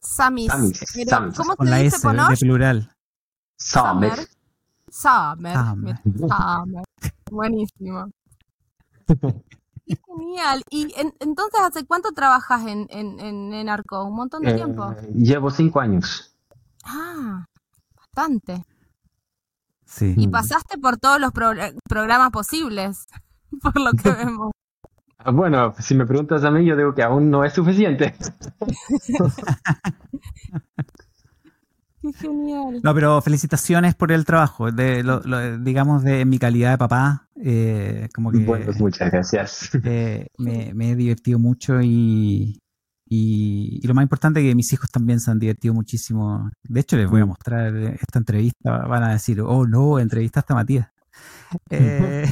[0.00, 0.50] Samis.
[0.50, 1.36] Samis, Pero, Samis.
[1.36, 2.94] ¿Cómo con se la dice S de plural.
[3.56, 4.12] Samer.
[4.90, 5.54] Samer.
[5.54, 5.96] Samer.
[6.28, 6.84] Samer.
[7.30, 8.10] Buenísimo.
[9.06, 9.16] Qué
[10.06, 10.62] genial.
[10.70, 14.04] Y en- entonces, ¿hace cuánto trabajas en, en, en, en Arco?
[14.04, 14.94] ¿Un montón de Eh, tiempo?
[15.14, 16.36] llevo cinco años.
[16.84, 17.46] Ah,
[17.96, 18.64] bastante.
[19.86, 20.14] Sí.
[20.16, 21.52] Y pasaste por todos los pro-
[21.88, 23.06] programas posibles,
[23.62, 24.50] por lo que vemos.
[25.18, 28.14] Ah, Bueno, si me preguntas a mí, yo digo que aún no es suficiente.
[32.02, 32.80] Qué genial.
[32.82, 34.70] No, pero felicitaciones por el trabajo.
[34.70, 39.10] De, lo- lo- digamos, de mi calidad de papá, eh, como que Bueno, pues muchas
[39.10, 39.70] gracias.
[39.84, 42.60] eh, me, me he divertido mucho y,
[43.08, 46.50] y, y lo más importante es que mis hijos también se han divertido muchísimo.
[46.62, 48.78] De hecho, les voy a mostrar esta entrevista.
[48.86, 50.88] Van a decir, oh no, entrevistaste a Matías.
[51.70, 52.26] Eh,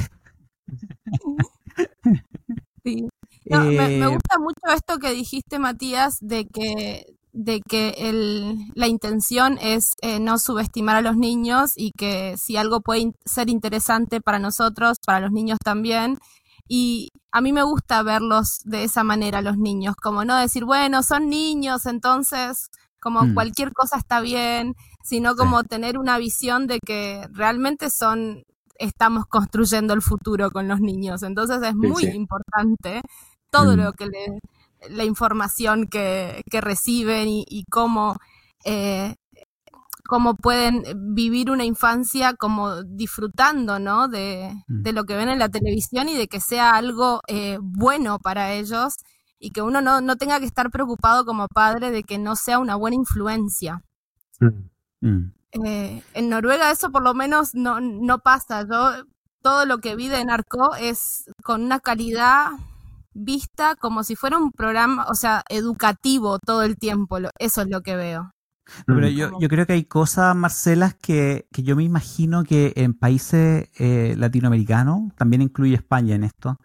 [2.83, 3.07] Sí.
[3.49, 8.57] No, me, me eh, gusta mucho esto que dijiste, Matías, de que, de que el,
[8.75, 13.15] la intención es eh, no subestimar a los niños y que si algo puede in-
[13.25, 16.17] ser interesante para nosotros, para los niños también.
[16.67, 21.03] Y a mí me gusta verlos de esa manera, los niños, como no decir, bueno,
[21.03, 23.33] son niños, entonces como Mm.
[23.33, 28.43] cualquier cosa está bien, sino como tener una visión de que realmente son,
[28.79, 31.21] estamos construyendo el futuro con los niños.
[31.23, 32.15] Entonces es Sí, muy sí.
[32.15, 33.01] importante
[33.51, 33.77] todo Mm.
[33.77, 34.39] lo que le,
[34.89, 38.15] la información que, que reciben y, y cómo,
[38.65, 39.15] eh,
[40.13, 40.83] cómo pueden
[41.15, 44.07] vivir una infancia como disfrutando, ¿no?
[44.07, 44.83] De, Mm.
[44.83, 48.53] de lo que ven en la televisión y de que sea algo eh, bueno para
[48.53, 48.93] ellos
[49.39, 52.59] y que uno no, no tenga que estar preocupado como padre de que no sea
[52.59, 53.81] una buena influencia.
[55.01, 55.31] mm,
[55.65, 58.63] Eh, en Noruega eso por lo menos no, no pasa.
[58.69, 59.05] Yo
[59.41, 62.51] todo lo que vi de Narco es con una calidad
[63.15, 67.17] vista como si fuera un programa, o sea, educativo todo el tiempo.
[67.39, 68.32] Eso es lo que veo.
[68.87, 72.73] No, pero yo, yo creo que hay cosas, Marcelas, que, que yo me imagino que
[72.75, 76.57] en países eh, latinoamericanos, también incluye España en esto,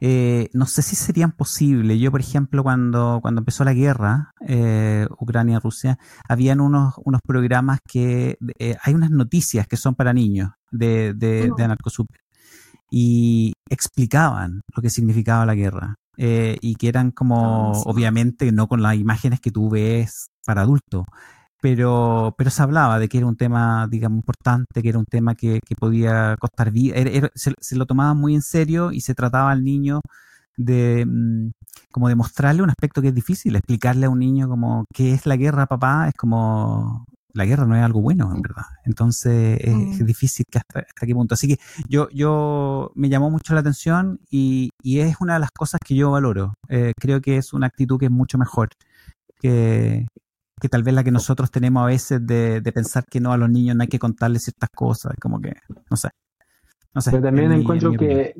[0.00, 1.98] eh, no sé si serían posibles.
[1.98, 8.36] Yo, por ejemplo, cuando, cuando empezó la guerra, eh, Ucrania-Rusia, habían unos, unos programas que,
[8.58, 12.20] eh, hay unas noticias que son para niños de, de, de Anarcosuper
[12.90, 15.96] y explicaban lo que significaba la guerra.
[16.18, 21.04] y que eran como, Ah, obviamente, no con las imágenes que tú ves para adultos,
[21.60, 25.34] pero, pero se hablaba de que era un tema, digamos, importante, que era un tema
[25.34, 29.00] que, que podía costar vida, era- era- se, se lo tomaba muy en serio y
[29.00, 30.00] se trataba al niño
[30.56, 31.50] de mm,
[31.92, 35.26] como de mostrarle un aspecto que es difícil, explicarle a un niño como qué es
[35.26, 38.64] la guerra, papá, es como la guerra no es algo bueno, en verdad.
[38.84, 39.92] Entonces es, Mm.
[39.92, 41.34] es difícil que hasta, hasta qué punto.
[41.34, 45.50] Así que yo, yo me llamó mucho la atención y, y es una de las
[45.50, 46.54] cosas que yo valoro.
[46.68, 48.70] Eh, creo que es una actitud que es mucho mejor
[49.40, 50.06] que,
[50.60, 53.36] que tal vez la que nosotros tenemos a veces de, de pensar que no a
[53.36, 55.52] los niños no hay que contarles ciertas cosas, como que,
[55.90, 56.08] no sé.
[56.94, 57.10] No sé.
[57.10, 58.34] Pero también en encuentro mi que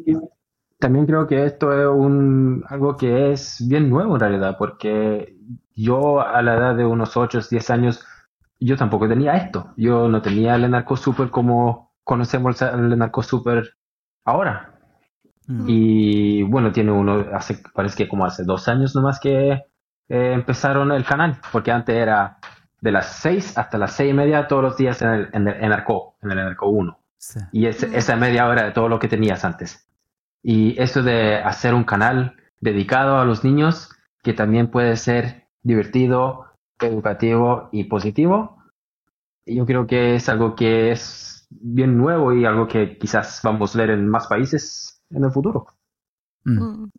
[0.79, 5.37] también creo que esto es un algo que es bien nuevo en realidad, porque
[5.74, 8.05] yo a la edad de unos 8 o 10 años,
[8.61, 9.72] yo tampoco tenía esto.
[9.76, 13.76] Yo no tenía el narco super como conocemos el narco super
[14.24, 14.79] ahora.
[15.46, 15.64] Mm.
[15.66, 19.62] Y bueno, tiene uno, hace, parece que como hace dos años nomás que
[20.09, 22.38] eh, empezaron el canal, porque antes era
[22.81, 25.64] de las 6 hasta las 6 y media todos los días en el, en el
[25.64, 26.99] en Arco, en el Arco 1.
[27.19, 27.40] Sí.
[27.53, 29.88] Y es- esa media hora de todo lo que tenías antes.
[30.42, 33.90] Y eso de hacer un canal dedicado a los niños,
[34.23, 36.47] que también puede ser divertido,
[36.79, 38.62] educativo y positivo,
[39.47, 43.79] yo creo que es algo que es bien nuevo y algo que quizás vamos a
[43.79, 45.66] ver en más países en el futuro.
[46.45, 46.62] Mm.
[46.62, 46.90] Mm.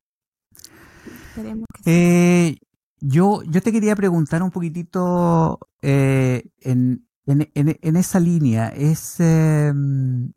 [1.36, 1.64] Que sí.
[1.86, 2.58] Eh,
[3.00, 10.32] yo, yo te quería preguntar un poquitito eh, en, en, en- esa línea, es em,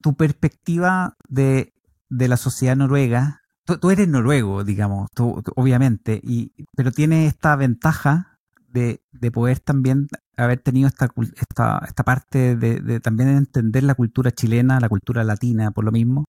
[0.00, 1.72] tu perspectiva de,
[2.08, 3.42] de la sociedad noruega.
[3.80, 10.08] Tú, eres noruego, digamos, tú, obviamente, y, pero tiene esta ventaja de, de poder también
[10.36, 15.22] haber tenido esta, esta, esta parte de, de también entender la cultura chilena, la cultura
[15.22, 16.24] latina, por lo mismo.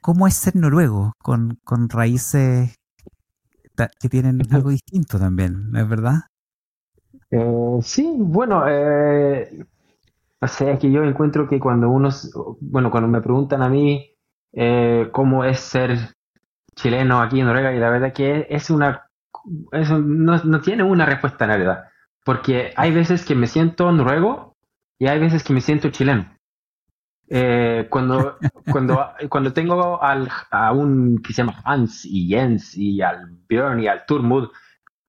[0.00, 2.74] ¿Cómo es ser noruego con, con raíces
[4.00, 6.14] que tienen algo distinto también, ¿no es verdad?
[7.30, 9.64] Eh, sí, bueno, eh,
[10.40, 12.08] o sea que yo encuentro que cuando uno,
[12.60, 14.14] bueno, cuando me preguntan a mí
[14.52, 16.14] eh, cómo es ser
[16.74, 19.08] chileno aquí en Noruega, y la verdad que es una,
[19.72, 21.84] eso no, no tiene una respuesta en realidad,
[22.24, 24.54] porque hay veces que me siento noruego
[24.98, 26.37] y hay veces que me siento chileno.
[27.30, 28.38] Eh, cuando,
[28.72, 33.80] cuando, cuando tengo al, a un que se llama Hans y Jens y al Björn
[33.80, 34.48] y al Turmud,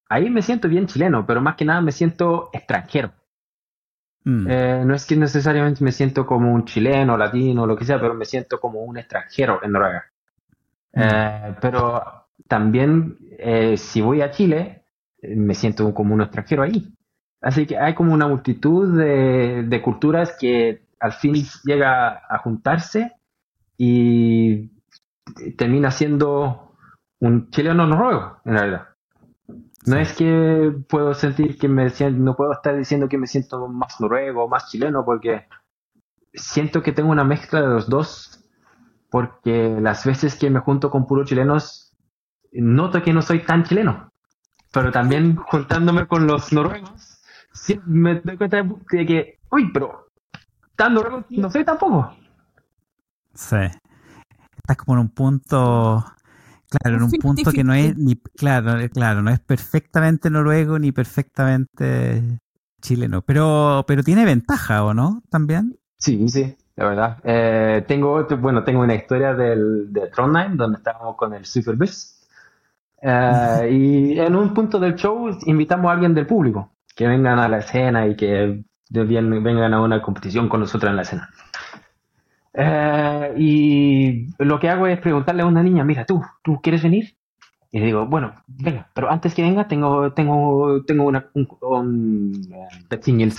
[0.10, 3.14] ahí me siento bien chileno, pero más que nada me siento extranjero.
[4.26, 8.00] Mm, Eh, no es que necesariamente me siento como un chileno, latino, lo que sea,
[8.00, 10.06] pero me siento como un extranjero en Noruega.
[10.94, 12.04] Eh, pero
[12.48, 14.86] también, eh, si voy a Chile,
[15.24, 16.94] me siento como un extranjero ahí.
[17.42, 23.14] Así que hay como una multitud de, de culturas que al fin llega a juntarse
[23.78, 24.70] y
[25.58, 26.76] termina siendo
[27.20, 28.88] un chileno noruego, en realidad.
[29.86, 33.68] No es que puedo sentir que me siento, no puedo estar diciendo que me siento
[33.68, 35.48] más noruego, más chileno, porque
[36.34, 38.46] siento que tengo una mezcla de los dos,
[39.10, 41.96] porque las veces que me junto con puros chilenos,
[42.52, 44.12] noto que no soy tan chileno.
[44.72, 47.22] Pero también juntándome con los noruegos,
[47.54, 50.09] sí me doy cuenta de que, uy, pero
[50.88, 52.14] no soy tampoco.
[53.34, 53.56] Sí.
[54.58, 56.06] Estás como en un punto,
[56.70, 60.92] claro, en un punto que no es ni, claro, claro, no es perfectamente noruego ni
[60.92, 62.40] perfectamente
[62.82, 65.24] chileno, pero, pero tiene ventaja, ¿o no?
[65.30, 65.78] También.
[65.98, 67.18] Sí, sí, la verdad.
[67.24, 72.28] Eh, tengo, bueno, tengo una historia del, de Trondheim donde estábamos con el Superbus.
[73.02, 77.48] Eh, y en un punto del show invitamos a alguien del público que vengan a
[77.48, 81.30] la escena y que vengan a una competición con nosotros en la escena.
[82.54, 87.16] Eh, y lo que hago es preguntarle a una niña, mira, tú, ¿tú quieres venir?
[87.72, 93.32] Y le digo, bueno, venga, pero antes que venga tengo, tengo, tengo una, un, un,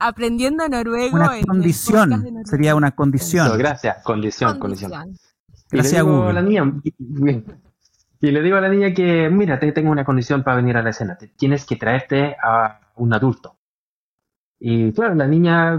[0.00, 1.16] Aprendiendo noruego.
[1.16, 3.46] Una condición, sería una condición.
[3.46, 4.90] Eso, gracias, condición, condición.
[4.90, 5.32] condición.
[5.70, 6.32] Gracias a Google.
[6.32, 6.72] La niña,
[8.20, 10.82] y le digo a la niña que, mira, te tengo una condición para venir a
[10.82, 13.56] la escena, te, tienes que traerte a un adulto.
[14.64, 15.76] Y claro, la niña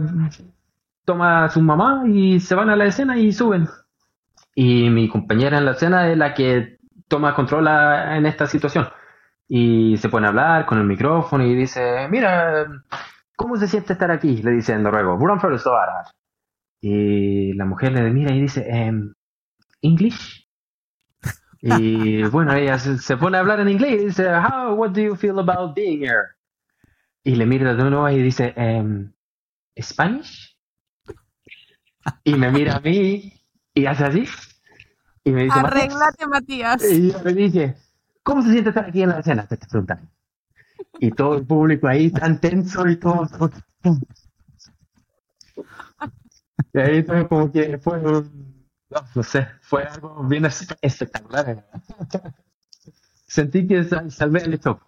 [1.06, 3.70] toma a su mamá y se van a la escena y suben.
[4.56, 8.90] Y mi compañera en la escena es la que toma control en esta situación.
[9.48, 12.68] Y se pone a hablar con el micrófono y dice, mira,
[13.38, 14.44] ¿cómo se siente estar aquí?
[14.44, 15.18] Le dice en noruego,
[16.82, 19.14] Y la mujer le mira y dice, em,
[19.82, 20.46] ¿English?
[21.62, 25.16] Y bueno, ella se, pone a hablar en inglés y dice, How, what do you
[25.16, 26.33] feel about being here?
[27.24, 29.12] Y le mira de nuevo y dice, um,
[29.80, 30.58] ¿Spanish?
[32.26, 33.34] Y me mira a mí
[33.74, 34.26] y hace así.
[35.24, 36.84] Y me dice, Arréglate, Matías.
[36.84, 37.78] Y me dice,
[38.24, 39.48] ¿cómo se siente estar aquí en la escena?
[39.48, 40.10] Te preguntan.
[41.00, 43.26] Y todo el público ahí tan tenso y todo.
[46.74, 48.68] Y ahí fue como que fue un,
[49.16, 51.66] no, sé, fue algo bien espectacular.
[53.28, 54.80] Sentí que salvé el show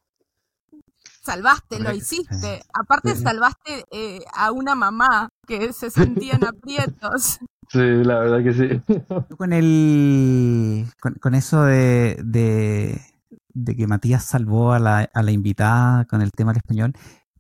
[1.25, 2.61] salvaste, lo hiciste.
[2.73, 7.39] Aparte salvaste eh, a una mamá que se sentía en aprietos.
[7.67, 8.95] Sí, la verdad que sí.
[9.37, 10.85] Con el
[11.19, 16.51] con, eso de, de, que Matías salvó a la, a la invitada con el tema
[16.51, 16.93] del español,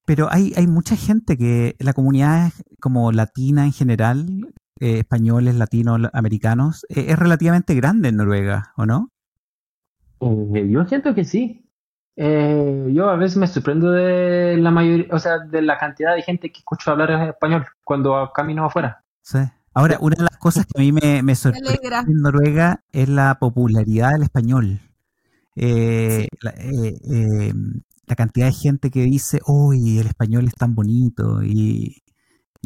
[0.03, 6.01] pero hay, hay mucha gente que la comunidad como latina en general, eh, españoles, latinos,
[6.11, 9.09] americanos, eh, es relativamente grande en Noruega, ¿o no?
[10.19, 11.64] yo siento que sí.
[12.17, 16.21] Eh, yo a veces me sorprendo de la mayoría, o sea, de la cantidad de
[16.21, 19.03] gente que escucho hablar español cuando camino afuera.
[19.21, 19.39] Sí.
[19.73, 24.13] Ahora, una de las cosas que a mí me, sorprende en Noruega es la popularidad
[24.13, 24.79] del español.
[25.57, 27.53] Eh, eh,
[28.07, 32.01] la, cantidad de gente que dice, uy, el español es tan bonito y,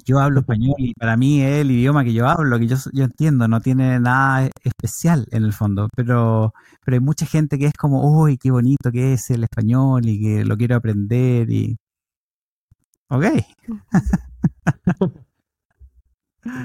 [0.06, 3.04] yo hablo español y para mí es el idioma que yo hablo, que yo, yo
[3.06, 7.74] entiendo, no tiene nada especial en el fondo, pero, pero hay mucha gente que es
[7.74, 11.78] como, uy, qué bonito que es el español y que lo quiero aprender y...
[13.10, 13.26] Ok.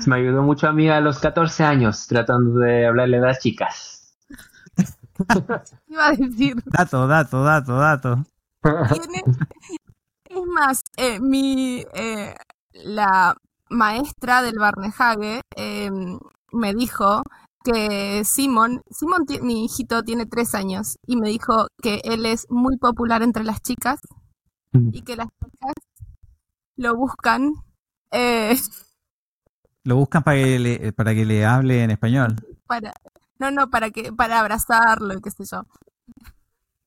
[0.07, 4.16] Me ayudó mucho a mí a los 14 años tratando de hablarle a las chicas.
[5.88, 6.57] Iba a decir.
[6.66, 8.25] Dato, dato, dato, dato.
[10.25, 12.35] Es más, eh, mi eh,
[12.74, 13.37] la
[13.70, 16.18] maestra del Barnehage em,
[16.52, 17.22] me dijo
[17.64, 22.76] que Simon, Simon, mi hijito, tiene tres años y me dijo que él es muy
[22.76, 24.00] popular entre las chicas
[24.72, 24.90] mm.
[24.92, 25.72] y que las chicas
[26.76, 27.52] lo buscan.
[28.10, 28.54] Eh,
[29.84, 32.37] lo buscan para que le, para que le hable en español.
[32.66, 32.92] Para,
[33.38, 35.62] no, no, para que para abrazarlo y qué sé yo.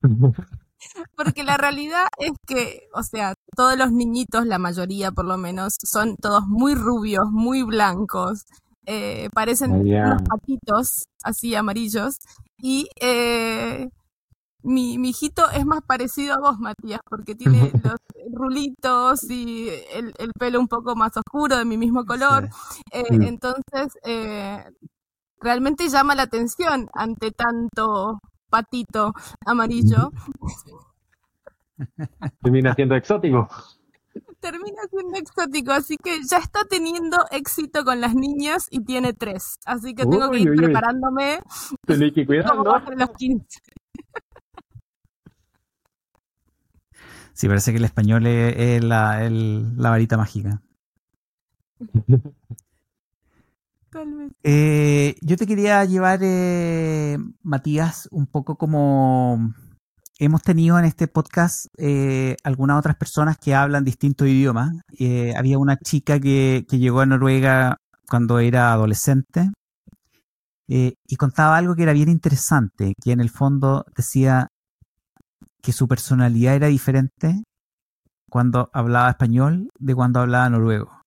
[1.16, 5.76] Porque la realidad es que, o sea, todos los niñitos, la mayoría por lo menos,
[5.84, 8.46] son todos muy rubios, muy blancos,
[8.86, 12.20] eh, parecen unos patitos así amarillos.
[12.60, 13.90] Y eh,
[14.64, 18.00] mi, mi, hijito es más parecido a vos, Matías, porque tiene los
[18.32, 22.50] rulitos y el, pelo un poco más oscuro, de mi mismo color.
[22.92, 23.94] Eh, entonces,
[25.40, 28.20] realmente llama la atención ante tanto
[28.50, 29.14] patito
[29.46, 30.12] amarillo.
[32.42, 33.48] Termina siendo exótico.
[34.40, 39.60] Termina siendo exótico, así que ya está teniendo éxito con las niñas y tiene tres.
[39.66, 41.40] Así que tengo que ir preparándome.
[41.86, 42.26] Tenés que
[42.98, 43.60] los 15.
[47.34, 50.62] Sí, parece que el español es, es la, el- la varita mágica.
[54.44, 59.54] Eh, yo te quería llevar, eh, Matías, un poco como
[60.20, 64.72] hemos tenido en este podcast eh, algunas otras personas que hablan distintos idiomas.
[65.36, 67.78] Había una chica que, llegó a Noruega
[68.10, 69.52] cuando era adolescente
[70.70, 74.48] y contaba algo que era bien interesante, que en el fondo decía
[75.62, 77.44] que su personalidad era diferente
[78.30, 81.02] cuando hablaba español de cuando hablaba noruego.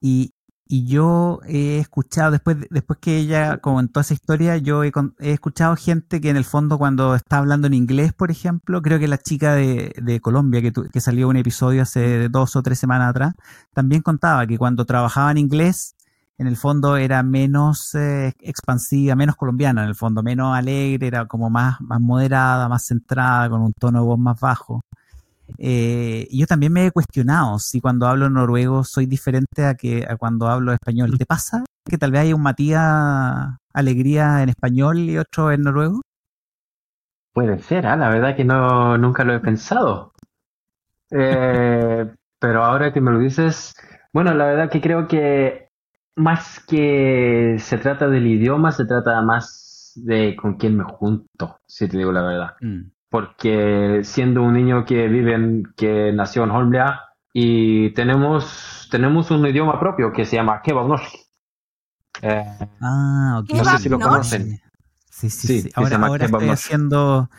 [0.00, 0.33] Y,
[0.66, 5.76] y yo he escuchado, después, después que ella comentó esa historia, yo he, he escuchado
[5.76, 9.18] gente que en el fondo cuando está hablando en inglés, por ejemplo, creo que la
[9.18, 13.34] chica de, de Colombia que salió un episodio hace dos o tres semanas atrás,
[13.74, 15.94] también contaba que cuando trabajaba en inglés,
[16.38, 21.26] en el fondo era menos eh, expansiva, menos colombiana, en el fondo, menos alegre, era
[21.26, 24.82] como más, más moderada, más centrada, con un tono de voz más bajo.
[25.58, 30.04] Eh, y yo también me he cuestionado si cuando hablo noruego soy diferente a que
[30.08, 31.16] a cuando hablo español.
[31.18, 36.00] ¿Te pasa que tal vez hay un Matías Alegría en español y otro en noruego?
[37.32, 40.12] Puede ser, ah, La verdad que no, nunca lo he pensado.
[41.10, 42.06] Eh,
[42.38, 43.74] pero ahora que me lo dices,
[44.12, 45.68] bueno, la verdad que creo que
[46.16, 51.88] más que se trata del idioma, se trata más de con quién me junto, si
[51.88, 52.54] te digo la verdad.
[52.60, 57.00] Mm, Porque siendo un niño que vive en, que nació en Holmlia
[57.32, 61.14] y tenemos, tenemos un idioma propio que se llama Kebabnorsk.
[62.22, 63.50] Eh, Ah, ok.
[63.54, 64.60] no sé si lo conocen.
[65.08, 67.30] Sí, sí, Sí, Ahora, ahora estoy haciendo...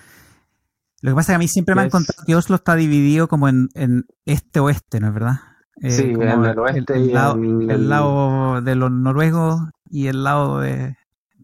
[1.01, 3.27] Lo que pasa es que a mí siempre me han contado que Oslo está dividido
[3.27, 5.39] como en, en este-oeste, ¿no es verdad?
[5.81, 9.59] Eh, Sí, en el oeste y lado, en el el- lado de los noruegos
[9.89, 10.95] y el lado de,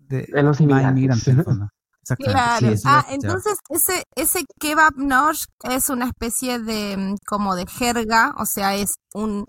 [0.08, 0.90] de los inmigrantes.
[0.90, 1.70] inmigrantes, en el fondo.
[2.18, 2.76] Claro.
[2.76, 8.34] Sí, ah, entonces ese, ese kebab norsk es una especie de mm, como de jerga,
[8.38, 9.46] o sea, es un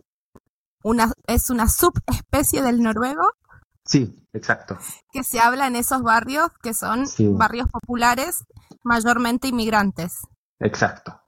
[0.85, 3.23] una es una subespecie del noruego
[3.85, 4.79] Sí, exacto.
[5.13, 7.29] que se habla en esos barrios que son Sí.
[7.29, 8.45] barrios populares,
[8.85, 10.19] mayormente inmigrantes.
[10.61, 11.19] Exacto.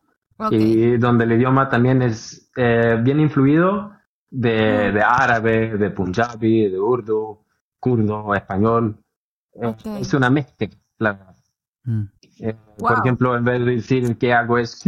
[0.51, 3.93] Y donde el idioma también es eh, bien influido
[4.29, 7.45] de, de árabe, de punjabi, de urdu,
[7.79, 8.99] kurdo, español.
[10.01, 10.69] Es una mezcla.
[10.99, 11.37] La.
[11.85, 12.05] Mm.
[12.41, 12.89] Eh, Wow.
[12.89, 14.83] Por ejemplo, en vez de decir que hago es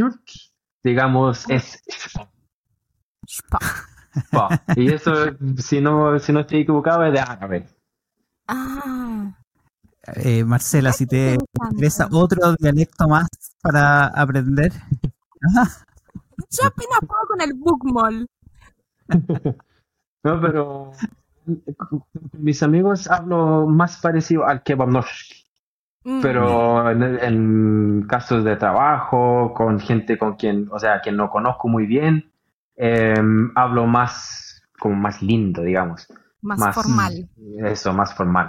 [0.82, 1.82] digamos es.
[4.76, 5.12] Y eso,
[5.57, 7.68] si no, si no estoy equivocado, es de árabe.
[8.48, 9.32] Ah,
[10.14, 11.36] Eh, Marcela, si te
[11.70, 13.28] interesa otro dialecto más
[13.61, 14.72] para aprender.
[16.50, 18.26] Yo apenas puedo con el bookmall.
[20.24, 20.90] No, pero
[21.76, 25.45] con mis amigos hablo más parecido al kebabnorsk.
[26.09, 26.20] Mm.
[26.22, 31.66] Pero en, en casos de trabajo, con gente con quien, o sea, que no conozco
[31.66, 32.30] muy bien,
[32.76, 36.07] em, hablo más, como más lindo, digamos.
[36.42, 37.28] más, más- formal.
[37.64, 38.48] Eso, más formal.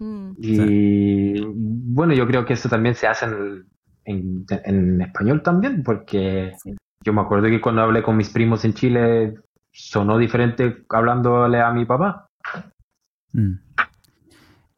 [0.00, 0.32] Mm.
[0.38, 3.66] Y bueno, yo creo que eso también se hace en,
[4.04, 6.74] en, en español también, porque Sí.
[7.04, 9.34] yo me acuerdo que cuando hablé con mis primos en Chile,
[9.70, 12.26] sonó diferente hablándole a mi papá.
[13.32, 13.52] Mm.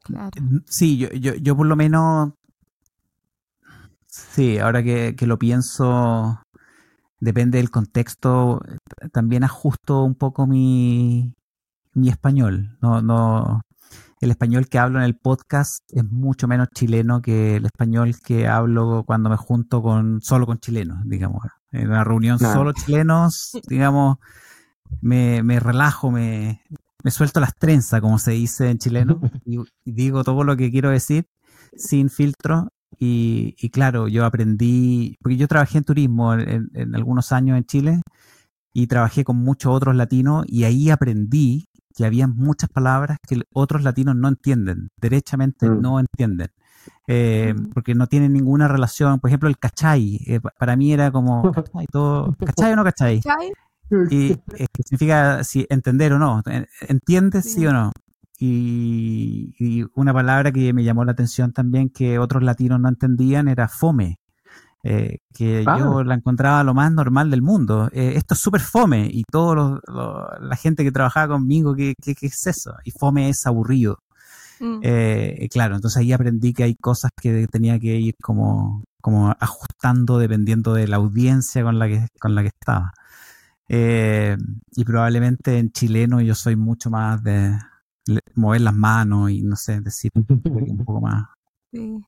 [0.06, 0.30] Claro.
[0.66, 2.32] Sí, yo, yo, yo por lo menos,
[4.06, 6.40] sí, ahora que, que lo pienso,
[7.20, 8.60] depende del contexto,
[9.12, 11.34] también ajusto un poco mi,
[11.94, 12.76] mi español.
[12.80, 13.62] No, no,
[14.20, 18.48] el español que hablo en el podcast es mucho menos chileno que el español que
[18.48, 21.44] hablo cuando me junto con solo con chilenos, digamos.
[21.72, 24.16] En una reunión solo chilenos, digamos,
[25.00, 26.62] me, me relajo, me,
[27.06, 30.72] me suelto las trenzas, como se dice en chileno, y, y digo todo lo que
[30.72, 31.24] quiero decir
[31.76, 32.68] sin filtro.
[32.98, 37.64] Y, y claro, yo aprendí, porque yo trabajé en turismo en, en algunos años en
[37.64, 38.00] Chile
[38.74, 43.82] y trabajé con muchos otros latinos y ahí aprendí que había muchas palabras que otros
[43.84, 45.80] latinos no entienden, derechamente Mm.
[45.80, 46.48] no entienden.
[47.06, 47.70] Eh, Mm.
[47.72, 49.20] porque no tienen ninguna relación.
[49.20, 51.86] Por ejemplo, el cachai, eh, pa- para mí era como, ¿cachai?
[51.92, 53.20] Todo, ¿cachai o no cachai?
[53.20, 53.52] ¿Cachai?
[54.10, 57.66] Y eh, que significa si entender o no, en- entiendes sí, Sí.
[57.66, 57.92] o no.
[58.38, 63.48] Y, y una palabra que me llamó la atención también que otros latinos no entendían
[63.48, 64.18] era fome,
[64.82, 65.78] eh, que Ah.
[65.78, 67.88] yo la encontraba lo más normal del mundo.
[67.92, 69.80] Eh, esto es súper fome y toda
[70.40, 72.74] la gente que trabajaba conmigo, ¿qué, qué, qué es eso?
[72.84, 73.98] Y fome es aburrido.
[74.60, 74.80] Mm.
[74.82, 80.18] Eh, claro, entonces ahí aprendí que hay cosas que tenía que ir como, como ajustando
[80.18, 82.92] dependiendo de la audiencia con la que, con la que estaba.
[83.68, 84.36] Eh,
[84.76, 87.58] y probablemente en chileno yo soy mucho más de
[88.34, 91.26] mover las manos y no sé, decir un poco más,
[91.72, 91.98] Sí.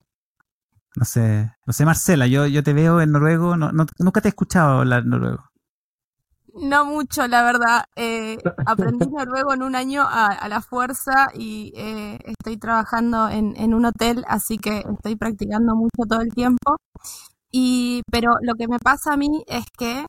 [0.97, 4.29] No sé, no sé, Marcela, yo, yo te veo en noruego, no, no- nunca te
[4.29, 5.45] he escuchado hablar noruego.
[6.55, 7.85] No mucho, la verdad.
[7.95, 13.55] Eh, aprendí noruego en un año a, a la fuerza y eh, estoy trabajando en,
[13.57, 16.77] en un hotel, así que estoy practicando mucho todo el tiempo.
[17.51, 20.07] Y, pero lo que me pasa a mí es que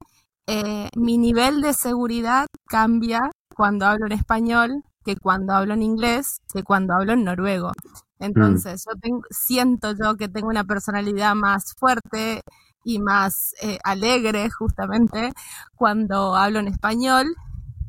[0.50, 6.40] eh, mi nivel de seguridad cambia cuando hablo en español que cuando hablo en inglés
[6.54, 7.72] que cuando hablo en noruego.
[8.20, 12.42] Entonces, yo tengo, siento yo que tengo una personalidad más fuerte
[12.84, 15.32] y más eh, alegre, justamente,
[15.76, 17.36] cuando hablo en español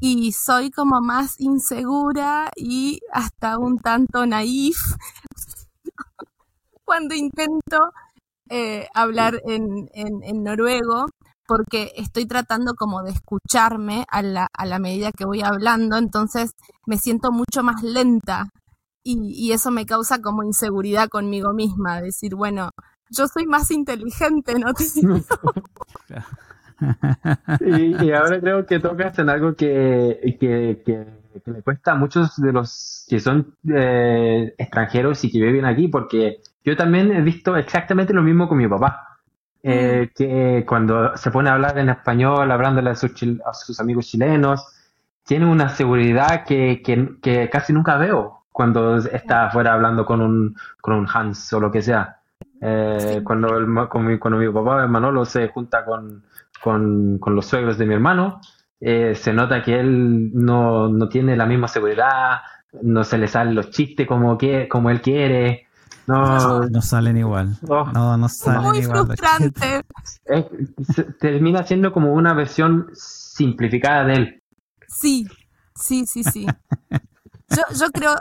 [0.00, 4.76] y soy como más insegura y hasta un tanto naif
[6.84, 7.92] cuando intento
[8.50, 11.06] eh, hablar en, en- en noruego
[11.50, 16.52] porque estoy tratando como de escucharme a la, a la medida que voy hablando, entonces
[16.86, 18.44] me siento mucho más lenta
[19.02, 22.70] y, y eso me causa como inseguridad conmigo misma, decir, bueno,
[23.10, 24.72] yo soy más inteligente, ¿no?
[27.60, 31.06] Y, y ahora creo que tocas en algo que, que, que,
[31.44, 35.88] que le cuesta a muchos de los que son eh, extranjeros y que viven aquí,
[35.88, 39.09] porque yo también he visto exactamente lo mismo con mi papá.
[39.62, 43.12] Eh, que cuando se pone a hablar en español, hablándole a sus,
[43.44, 44.66] a sus amigos chilenos,
[45.24, 50.56] tiene una seguridad que, que, que casi nunca veo cuando está afuera hablando con un,
[50.80, 52.16] con un Hans o lo que sea.
[52.60, 53.24] Eh, Sí.
[53.24, 56.22] cuando, el con mi, cuando mi papá, Manolo, se junta con,
[56.62, 58.40] con, con los suegros de mi hermano,
[58.80, 62.40] eh, se nota que él no, no tiene la misma seguridad,
[62.82, 65.68] no se le salen los chistes como, que, como él quiere.
[66.10, 67.56] No, No salen igual.
[67.68, 67.84] Oh.
[67.92, 69.06] No, no salen Muy igual.
[69.06, 69.82] frustrante.
[70.24, 74.42] es- termina siendo como una versión simplificada de él.
[74.88, 75.26] Sí,
[75.74, 76.46] sí, sí, sí.
[77.52, 78.14] Yo, yo creo,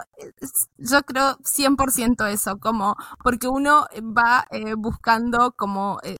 [0.79, 6.15] yo creo 100% eso, como, porque uno va eh, buscando como eh,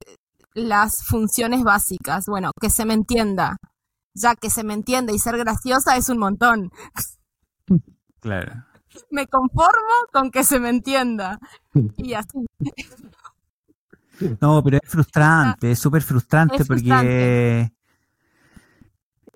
[0.54, 2.26] las funciones básicas.
[2.28, 3.58] Bueno, que se me entienda.
[4.14, 6.70] Ya que se me entienda y ser graciosa es un montón.
[8.20, 8.64] Claro.
[9.12, 11.40] Me conformo con que se me entienda.
[11.98, 12.46] Y así.
[14.42, 17.72] No, pero es frustrante, es súper frustrante Es porque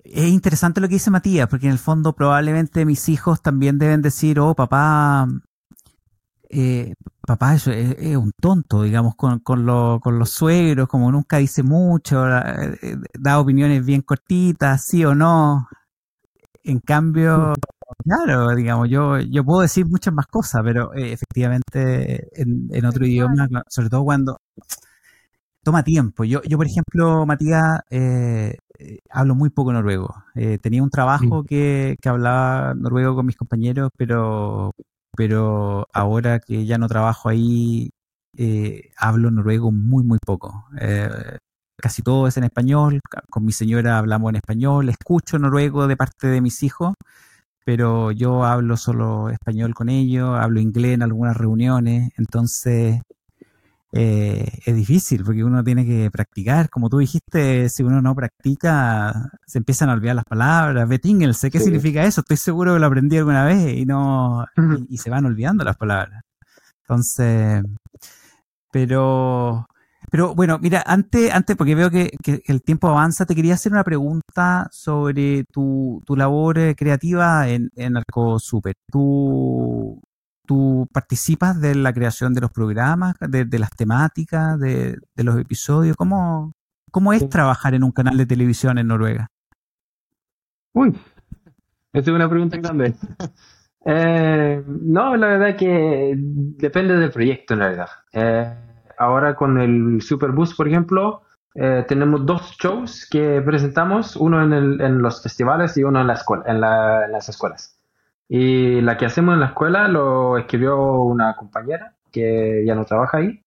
[0.04, 4.02] es interesante lo que dice Matías, porque en el fondo probablemente mis hijos también deben
[4.02, 5.26] decir, oh, papá,
[6.50, 6.94] eh,
[7.26, 11.62] papá es, es un tonto, digamos, con, con, lo- con los suegros, como nunca dice
[11.62, 15.66] mucho, eh, eh, da opiniones bien cortitas, sí o no.
[16.62, 17.54] En cambio,
[18.04, 23.06] claro, digamos, yo, yo puedo decir muchas más cosas, pero eh, efectivamente en, en otro
[23.06, 24.38] idioma, sobre todo cuando
[25.62, 26.24] toma tiempo.
[26.24, 30.14] Yo, yo por ejemplo, Matías, eh, eh, hablo muy poco noruego.
[30.34, 34.72] Eh, tenía un trabajo que, que hablaba noruego con mis compañeros, pero,
[35.16, 37.90] pero ahora que ya no trabajo ahí,
[38.36, 40.66] eh, hablo noruego muy, muy poco.
[40.80, 41.08] Eh,
[41.80, 43.00] casi todo es en español.
[43.30, 44.88] Con mi señora hablamos en español.
[44.90, 46.94] Escucho noruego de parte de mis hijos,
[47.64, 50.38] pero yo hablo solo español con ellos.
[50.38, 52.10] Hablo inglés en algunas reuniones.
[52.18, 53.00] Entonces,
[53.92, 56.68] eh, es difícil porque uno tiene que practicar.
[56.68, 60.88] Como tú dijiste, si uno no practica, se empiezan a olvidar las palabras.
[60.88, 61.66] Betingelse, ¿qué Sí.
[61.66, 62.20] significa eso?
[62.22, 64.44] Estoy seguro que lo aprendí alguna vez y no
[64.88, 66.22] y, y se van olvidando las palabras.
[66.82, 67.62] Entonces,
[68.70, 69.66] pero,
[70.14, 73.72] pero bueno, mira, antes, antes porque veo que, que el tiempo avanza, te quería hacer
[73.72, 78.74] una pregunta sobre tu, tu labor eh, creativa en, en Arco Super.
[78.92, 80.00] ¿Tú,
[80.46, 85.36] tú participas de la creación de los programas, de, de las temáticas, de, de los
[85.36, 85.96] episodios?
[85.96, 86.52] ¿Cómo,
[86.92, 89.26] ¿Cómo es trabajar en un canal de televisión en Noruega?
[90.74, 90.90] Uy,
[91.92, 92.94] esa es una pregunta grande.
[93.86, 97.88] Eh, no, la verdad que depende del proyecto en realidad.
[98.14, 98.54] Eh,
[98.98, 101.22] ahora con el Superbus, por ejemplo,
[101.54, 106.06] eh, tenemos dos shows que presentamos, uno en, el- en los festivales y uno en
[106.08, 107.78] la escuela, en, la- en las escuelas.
[108.28, 113.18] Y la que hacemos en la escuela lo escribió una compañera que ya no trabaja
[113.18, 113.42] ahí,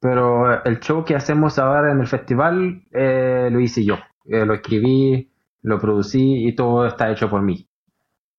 [0.00, 3.96] pero el show que hacemos ahora en el festival eh, lo hice yo.
[4.26, 5.30] Eh, lo escribí,
[5.62, 7.66] lo producí y todo está hecho por mí.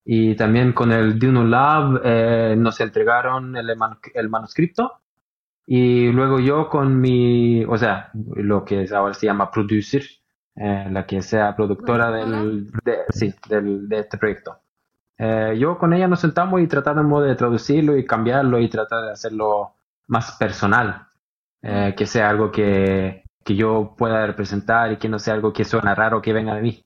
[0.05, 3.69] Y también con el Duno Lab eh, nos entregaron el,
[4.13, 4.93] el manuscrito
[5.71, 10.01] y luego yo con mi, o sea, lo que ahora se llama producer,
[10.55, 14.61] eh, la que sea productora del, de, sí, del, de este proyecto.
[15.15, 19.11] Eh, yo con ella nos sentamos y tratamos de traducirlo y cambiarlo y tratar de
[19.11, 19.75] hacerlo
[20.07, 21.05] más personal,
[21.61, 25.65] eh, que sea algo que, que yo pueda representar y que no sea algo que
[25.65, 26.83] suena raro que venga de mí.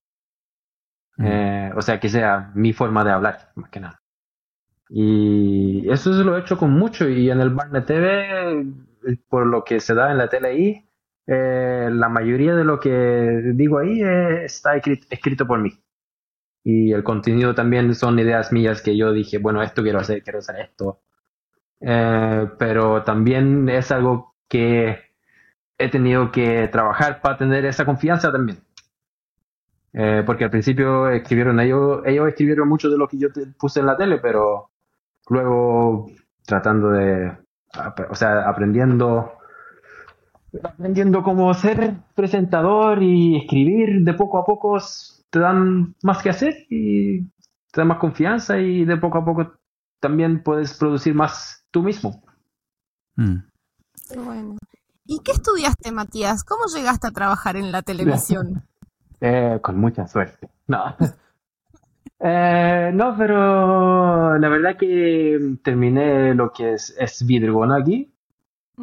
[1.20, 4.03] Eh, o sea, que sea mi forma de hablar, más que nada.
[4.96, 7.10] Y eso se lo he hecho con mucho.
[7.10, 8.64] Y en el Barnet TV
[9.28, 10.90] por lo que se da en la tele ahí,
[11.28, 15.72] eh, la mayoría de lo que digo ahí eh, está escrito, escrito por mí.
[16.64, 20.40] Y el contenido también son ideas mías que yo dije, bueno, esto quiero hacer, quiero
[20.40, 21.02] hacer esto.
[21.82, 25.00] Eh, pero también es algo que
[25.78, 28.60] he tenido que trabajar para tener esa confianza también.
[29.94, 33.80] Eh, porque al principio escribieron ellos, ellos escribieron mucho de lo que yo te puse
[33.80, 34.72] en la tele, pero
[35.30, 36.08] luego
[36.46, 37.38] tratando de,
[38.10, 39.34] o sea, aprendiendo,
[40.64, 44.78] aprendiendo cómo ser presentador y escribir de poco a poco
[45.30, 47.22] te dan más que hacer y
[47.72, 49.54] te dan más confianza y de poco a poco
[50.00, 52.22] también puedes producir más tú mismo.
[53.16, 53.38] Mm.
[54.16, 54.58] Bueno.
[55.06, 56.44] ¿Y qué estudiaste, Matías?
[56.44, 58.64] ¿Cómo llegaste a trabajar en la televisión?
[59.20, 60.50] Eh, con mucha suerte.
[60.68, 60.96] No.
[62.20, 68.14] Eh, no, pero la verdad que terminé lo que es, es vidrigona aquí.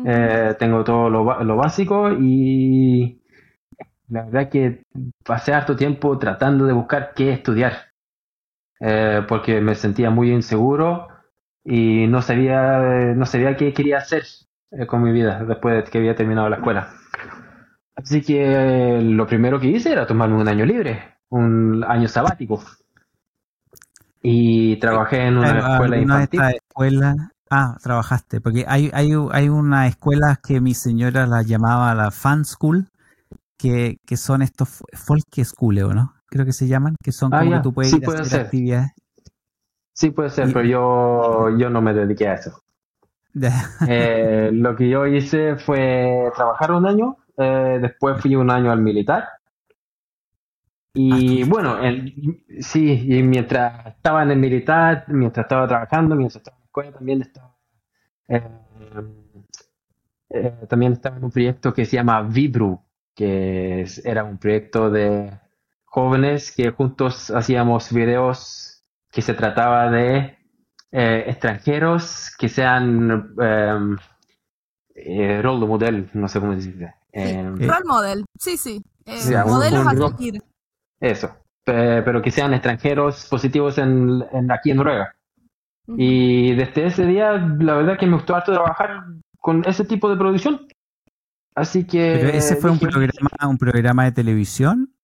[0.06, 3.20] Eh, tengo todo lo, lo básico y
[4.08, 4.84] la verdad que
[5.24, 7.74] pasé harto tiempo tratando de buscar qué estudiar.
[8.80, 11.08] Eh, porque me sentía muy inseguro
[11.64, 12.78] y no sabía,
[13.14, 14.24] no sabía qué quería hacer
[14.70, 16.92] eh, con mi vida después de que había terminado la escuela.
[17.94, 18.36] Así que
[18.98, 22.62] eh, lo primero que hice era tomarme un año libre, un año sabático.
[24.22, 26.40] Y trabajé en una Ah, escuela infantil.
[26.40, 27.16] escuelas-
[27.52, 32.44] Ah, trabajaste, porque hay, hay, hay una escuela que mi señora la llamaba la fan
[32.44, 32.86] school,
[33.58, 36.14] que, que son estos folk school, ¿o no?
[36.26, 38.06] Creo que se llaman, que son Ah, como ya, que tú puedes sí ir a
[38.06, 38.40] puede hacer ser.
[38.46, 38.90] actividades.
[39.94, 42.62] Sí puede ser, Y- pero yo, yo no me dediqué a eso.
[43.88, 48.80] Eh, lo que yo hice fue trabajar un año, eh, después fui un año al
[48.80, 49.24] militar.
[50.92, 56.36] Y Ah, bueno, en- sí, y mientras estaba en el militar, mientras estaba trabajando, mientras
[56.38, 57.56] estaba en la escuela, también estaba,
[58.28, 58.42] eh,
[60.30, 62.80] eh, también estaba en un proyecto que se llama Vibru,
[63.14, 65.30] que es- era un proyecto de
[65.84, 70.36] jóvenes que juntos hacíamos videos que se trataba de
[70.92, 73.96] eh, extranjeros que sean em,
[74.94, 76.94] eh, role model, no sé cómo se dice.
[77.12, 78.82] Em, Eh, Role model, sí, sí.
[79.06, 80.42] Eh, modelos un a seguir.
[81.00, 81.30] Eso,
[81.64, 85.14] Pe- pero que sean extranjeros positivos en, en- aquí en Noruega.
[85.96, 89.04] Y desde ese día, la verdad que me gustó harto trabajar
[89.38, 90.68] con ese tipo de producción.
[91.54, 92.18] Así que...
[92.20, 94.94] Pero ese fue un programa, un programa de televisión.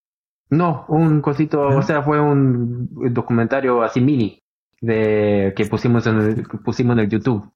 [0.48, 1.78] No, un cosito, ¿No?
[1.78, 4.38] o sea, fue un documentario así mini
[4.80, 7.50] de que pusimos en el, que pusimos en el YouTube.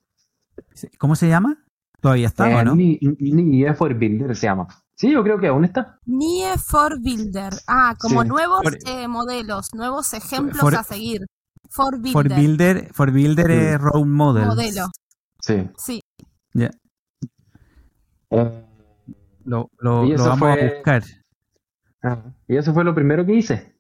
[0.99, 1.59] ¿Cómo se llama?
[2.01, 2.75] ¿Todavía está Eh, o no?
[2.75, 4.67] Ni, ni Builder se llama.
[5.01, 5.99] Sí, yo creo que aún está.
[6.05, 7.55] Nie for Builder.
[7.67, 8.29] Ah, como Sí.
[8.29, 11.25] nuevos For- eh, modelos, nuevos ejemplos For- a seguir.
[11.71, 12.13] For Builder.
[12.13, 13.53] For Builder, for Builder Sí.
[13.55, 14.47] es Role Model.
[14.47, 14.87] Modelo.
[15.41, 15.71] Sí.
[15.79, 16.03] Sí.
[16.53, 16.71] Ya,
[18.31, 18.65] Eh,
[19.45, 21.03] Lo, lo- lo vamos a buscar.
[22.03, 23.75] ah, y eso fue lo primero que hice.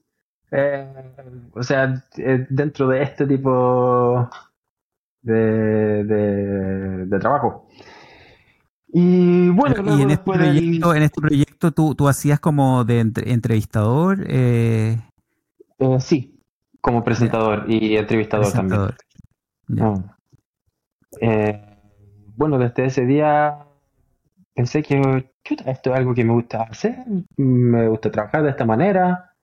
[0.51, 1.12] Eh,
[1.53, 4.27] o sea, eh, dentro de este tipo
[5.21, 5.35] de,
[6.05, 7.68] de, de trabajo.
[8.93, 14.24] Y bueno, y en este en este proyecto tú, tú hacías como de entre- entrevistador,
[14.26, 14.99] eh,
[15.78, 16.41] eh, sí,
[16.80, 18.80] como presentador y entrevistador también.
[19.68, 20.05] presentador.
[20.09, 20.16] Ah.
[21.20, 21.61] Eh,
[22.36, 23.59] bueno, desde ese día
[24.55, 27.05] pensé que chuta, esto es algo que me gusta hacer,
[27.36, 29.34] me gusta trabajar de esta manera,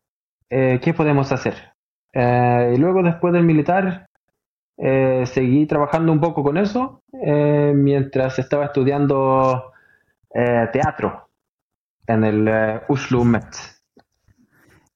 [0.49, 1.55] ¿qué podemos hacer?
[2.13, 4.06] Y luego después del militar
[4.77, 9.71] eh, seguí trabajando un poco con eso eh, mientras estaba estudiando
[10.33, 11.29] eh, teatro
[12.07, 13.55] en el eh, Oslo Met.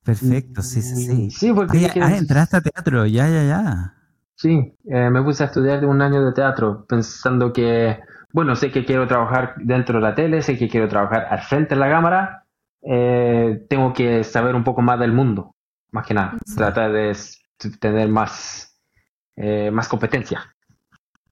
[0.04, 1.32] Perfecto, sí, sí, sí.
[1.32, 3.94] Sí, porque ah, entraste a teatro, ya, ya, ya.
[4.36, 8.00] Sí, eh, me puse a estudiar un año de teatro pensando que,
[8.34, 11.76] bueno, sé que quiero trabajar dentro de la tele, sé que quiero trabajar al frente
[11.76, 12.46] de la cámara,
[12.82, 15.56] eh, tengo que saber un poco más del mundo,
[15.92, 16.56] más que nada, Sí.
[16.56, 17.16] tratar de
[17.80, 18.71] tener más,
[19.36, 20.54] eh, más competencia.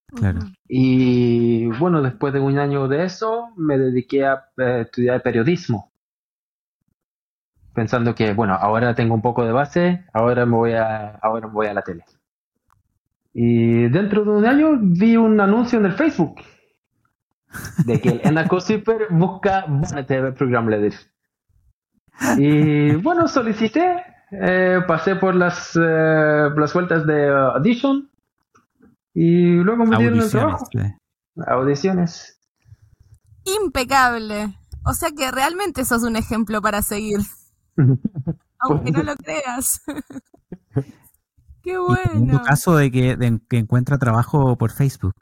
[0.08, 0.39] Claro.
[0.68, 5.91] Y bueno, después de un año de eso, me dediqué a eh, estudiar periodismo,
[7.74, 11.54] pensando que, bueno, ahora tengo un poco de base, ahora me voy a, ahora me
[11.54, 12.04] voy a la tele.
[13.34, 16.41] Y dentro de un año vi un anuncio en el Facebook
[17.86, 20.93] de que el NRK Super busca buena TV programleder.
[22.38, 28.09] Y bueno, solicité, eh, pasé por las, eh, por las vueltas de uh, audition
[29.13, 30.32] y luego me dieron el Audiciones.
[30.32, 30.65] trabajo.
[31.47, 32.39] Audiciones.
[33.63, 34.55] Impecable.
[34.86, 37.19] O sea que realmente sos un ejemplo para seguir.
[38.59, 39.82] Aunque no lo creas.
[41.61, 41.88] Qué Y segundo
[42.34, 42.41] bueno.
[42.43, 45.13] caso de que, de que encuentra trabajo por Facebook.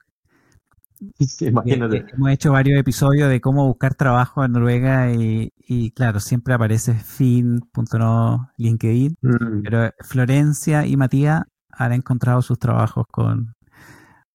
[1.42, 2.06] Imagínate.
[2.14, 6.94] Hemos hecho varios episodios de cómo buscar trabajo en Noruega y, y claro, siempre aparece
[6.94, 9.62] fin.no LinkedIn, Mm.
[9.64, 13.54] pero Florencia y Matías han encontrado sus trabajos con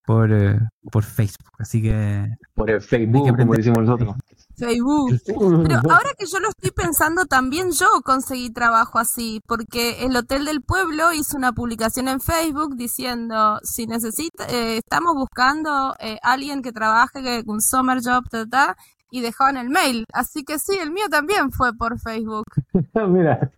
[0.05, 0.59] por, eh,
[0.91, 4.17] por Facebook, así que Por el Facebook, como decimos nosotros.
[4.57, 5.19] Facebook.
[5.27, 10.45] Pero ahora que yo lo estoy pensando, también yo conseguí trabajo así, porque el Hotel
[10.45, 16.63] del Pueblo hizo una publicación en Facebook diciendo, si necesita, eh, estamos buscando eh, alguien
[16.63, 18.77] que trabaje que- un summer job, ta, ta,
[19.11, 20.05] y dejaban el mail.
[20.13, 22.45] Así que sí, el mío también fue por Facebook.
[23.09, 23.51] Mira,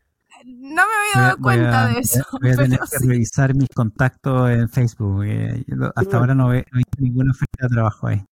[0.47, 2.99] No me había voy a- dado voy cuenta a- de eso, voy a tener que
[2.99, 3.09] sí.
[3.09, 5.24] revisar mis contactos en Facebook.
[5.24, 8.24] yo hasta ahora no he no he visto ninguna oferta de trabajo ahí.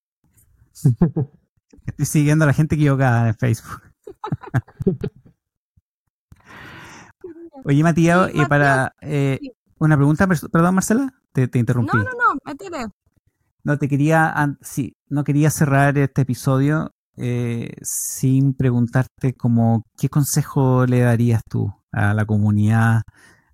[1.86, 3.82] Estoy siguiendo a la gente equivocada en Facebook.
[7.64, 9.38] Oye, Matías, Sí, y para eh,
[9.78, 11.96] una pregunta, perdón, Marcela, te, te interrumpí.
[11.96, 12.86] No, no, no, métele.
[13.64, 20.84] No, te quería, sí, no quería cerrar este episodio eh, sin preguntarte como qué consejo
[20.86, 23.02] le darías tú a la comunidad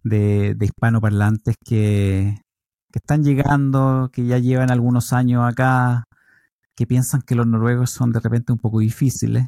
[0.05, 2.39] de, de hispanoparlantes que,
[2.93, 6.05] que están llegando, que ya llevan algunos años acá,
[6.77, 9.47] que piensan que los noruegos son de repente un poco difíciles,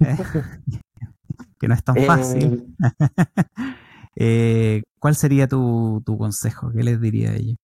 [0.00, 0.16] ¿eh?
[1.60, 2.76] que no es tan fácil.
[4.16, 6.70] Eh, ¿Cuál sería tu, tu consejo?
[6.70, 7.56] ¿Qué les diría a ellos?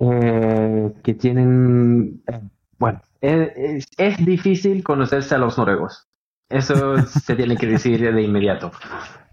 [0.00, 2.40] eh, que tienen, eh,
[2.78, 6.06] bueno, es- es difícil conocerse a los noruegos.
[6.54, 8.70] Eso se tiene que decir de inmediato.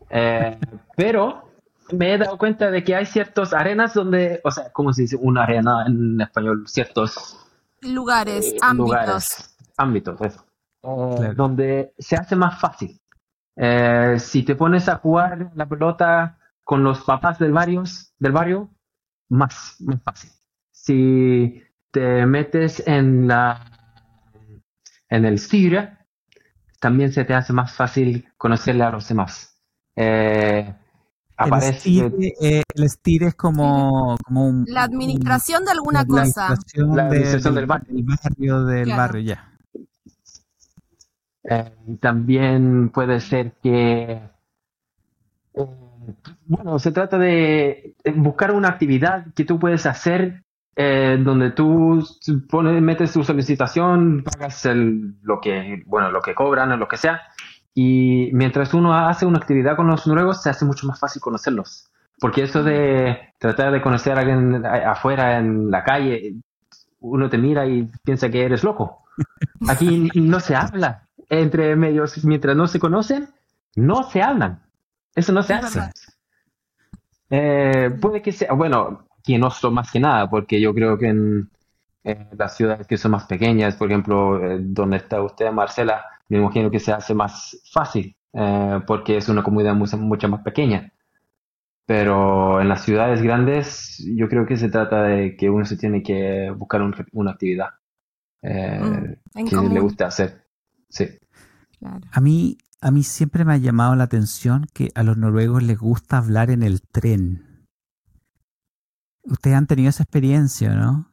[0.09, 0.57] Eh,
[0.95, 1.49] pero
[1.91, 5.17] me he dado cuenta de que hay ciertas arenas donde, o sea, ¿cómo se dice
[5.19, 6.63] una arena en español?
[6.67, 7.37] Ciertos
[7.81, 8.87] Lugares, eh, ámbitos.
[8.87, 10.45] lugares, ámbitos, eso.
[10.83, 11.33] Eh, Claro.
[11.35, 12.99] donde se hace más fácil.
[13.55, 17.83] Eh, si te pones a jugar la pelota con los papás del barrio,
[18.17, 18.69] del barrio,
[19.29, 20.31] más, más fácil.
[20.71, 21.61] Si
[21.91, 23.67] te metes en la
[25.09, 25.97] en el Styre,
[26.81, 29.57] también se te hace más fácil conocerle a los demás.
[29.95, 30.73] Eh,
[31.37, 32.11] El aparece
[32.41, 36.47] eh, el estire es como, como un, La administración de alguna la cosa.
[36.47, 37.95] administración La administración del, del barrio.
[37.95, 38.97] del barrio, del Claro.
[38.97, 39.47] barrio, ya.
[41.43, 44.21] Eh, también puede ser que,
[45.53, 45.67] eh,
[46.45, 50.43] bueno, se trata de buscar una actividad que tú puedes hacer
[50.75, 52.03] eh, donde tú
[52.49, 56.97] pones, metes tu solicitación, pagas el, lo que, bueno, lo que cobran o lo que
[56.97, 57.21] sea,
[57.73, 61.89] y mientras uno hace una actividad con los noruegos, se hace mucho más fácil conocerlos.
[62.19, 66.35] Porque eso de tratar de conocer a alguien afuera en la calle,
[66.99, 69.03] uno te mira y piensa que eres loco.
[69.67, 73.29] Aquí no se habla entre medios, mientras no se conocen,
[73.75, 74.61] no se hablan.
[75.15, 75.91] Eso no se verdad.
[77.29, 81.07] Eh, puede que sea, bueno, aquí en Oslo más que nada, porque yo creo que
[81.09, 81.49] en,
[82.03, 86.39] en las ciudades que son más pequeñas, por ejemplo, eh, donde está usted, Marcela, me
[86.39, 90.91] imagino que se hace más fácil, eh, porque es una comunidad mucho, mucho más pequeña.
[91.85, 96.01] Pero en las ciudades grandes, yo creo que se trata de que uno se tiene
[96.03, 97.69] que buscar un- una actividad
[98.43, 100.45] eh, Mm, que le guste hacer.
[100.89, 101.09] Sí.
[101.79, 102.07] Claro.
[102.11, 105.77] A mí, a mí siempre me ha llamado la atención que a los noruegos les
[105.79, 107.50] gusta hablar en el tren.
[109.31, 111.07] Ustedes han tenido esa experiencia, ¿no?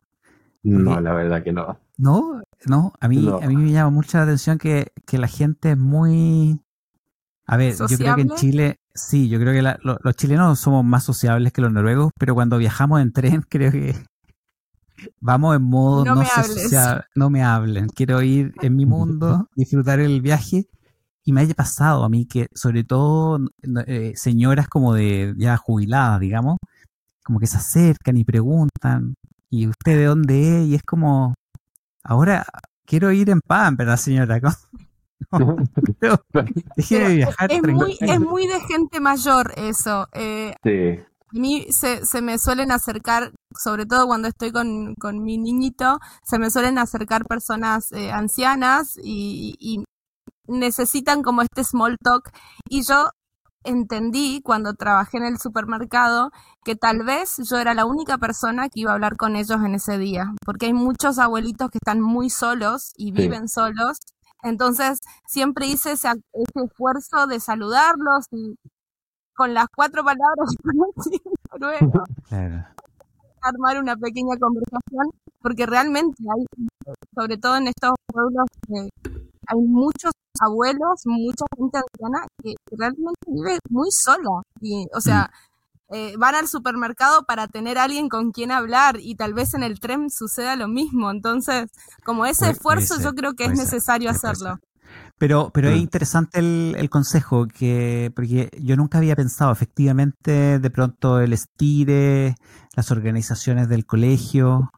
[0.62, 1.78] No, la verdad que no.
[1.96, 3.38] No, no, a mí, No.
[3.38, 6.60] a mí me llama mucho la atención que, que la gente es muy...
[7.46, 8.30] A ver, yo creo que en.
[8.30, 12.12] Chile, sí, yo creo que la- lo- los chilenos somos más sociables que los noruegos,
[12.18, 13.94] pero cuando viajamos en tren creo que
[15.20, 19.48] vamos en modo No no, me sociable, no me hablen, quiero ir en mi mundo,
[19.56, 20.66] disfrutar el viaje.
[21.24, 23.38] Y me haya pasado a mí que, sobre todo,
[23.86, 26.56] eh, señoras como de ya jubiladas, digamos,
[27.28, 29.14] como que se acercan y preguntan,
[29.50, 30.68] ¿y usted de dónde es?
[30.68, 31.34] Y es como,
[32.02, 32.46] ahora
[32.86, 34.40] quiero ir en paz, ¿verdad, señora?
[36.00, 36.22] Pero
[36.76, 40.08] Deje de viajar Es muy, es muy de gente mayor eso.
[40.14, 41.04] Eh, Sí.
[41.36, 45.98] a mí se, se me suelen acercar, sobre todo cuando estoy con, con mi niñito,
[46.24, 49.84] se me suelen acercar personas eh, ancianas y, y
[50.46, 52.30] necesitan como este small talk.
[52.70, 53.10] Y yo
[53.64, 56.30] entendí cuando trabajé en el supermercado
[56.64, 59.74] que tal vez yo era la única persona que iba a hablar con ellos en
[59.74, 63.98] ese día, porque hay muchos abuelitos que están muy solos y viven solos.
[64.42, 68.54] Entonces siempre hice ese, esfuerzo de saludarlos y
[69.34, 70.54] con las cuatro palabras
[72.28, 72.66] Claro.
[73.40, 76.44] armar una pequeña conversación, porque realmente hay,
[77.14, 78.88] sobre todo en estos pueblos, eh,
[79.48, 84.42] hay muchos abuelos, mucha gente anciana que realmente vive muy sola.
[84.60, 85.30] Y, o sea,
[85.90, 89.62] eh, van al supermercado para tener a alguien con quien hablar y tal vez en
[89.62, 91.10] el tren suceda lo mismo.
[91.10, 91.70] Entonces,
[92.04, 94.58] como ese Puede- esfuerzo puede yo creo que es ser, necesario hacerlo.
[95.18, 95.80] Pero, pero es Mm.
[95.80, 102.36] interesante el, el consejo, que, porque yo nunca había pensado, efectivamente, de pronto el estire,
[102.76, 104.70] las organizaciones del colegio,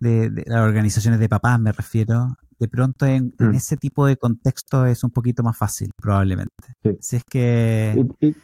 [0.00, 3.54] de, de las organizaciones de papás me refiero, de pronto en, en Mm.
[3.54, 6.54] ese tipo de contexto es un poquito más fácil, probablemente.
[6.82, 6.90] Sí.
[7.00, 8.36] Si es que Y- y-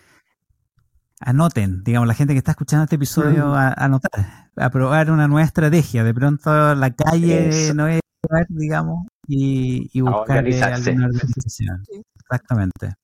[1.20, 3.52] anoten, digamos, la gente que está escuchando este episodio, Mm.
[3.54, 6.04] a, anotar, a probar una nueva estrategia.
[6.04, 7.74] De pronto la calle Eso.
[7.74, 11.84] no es lugar, digamos, y, y buscar eh, alguna organización.
[11.90, 12.02] Sí.
[12.20, 12.94] Exactamente.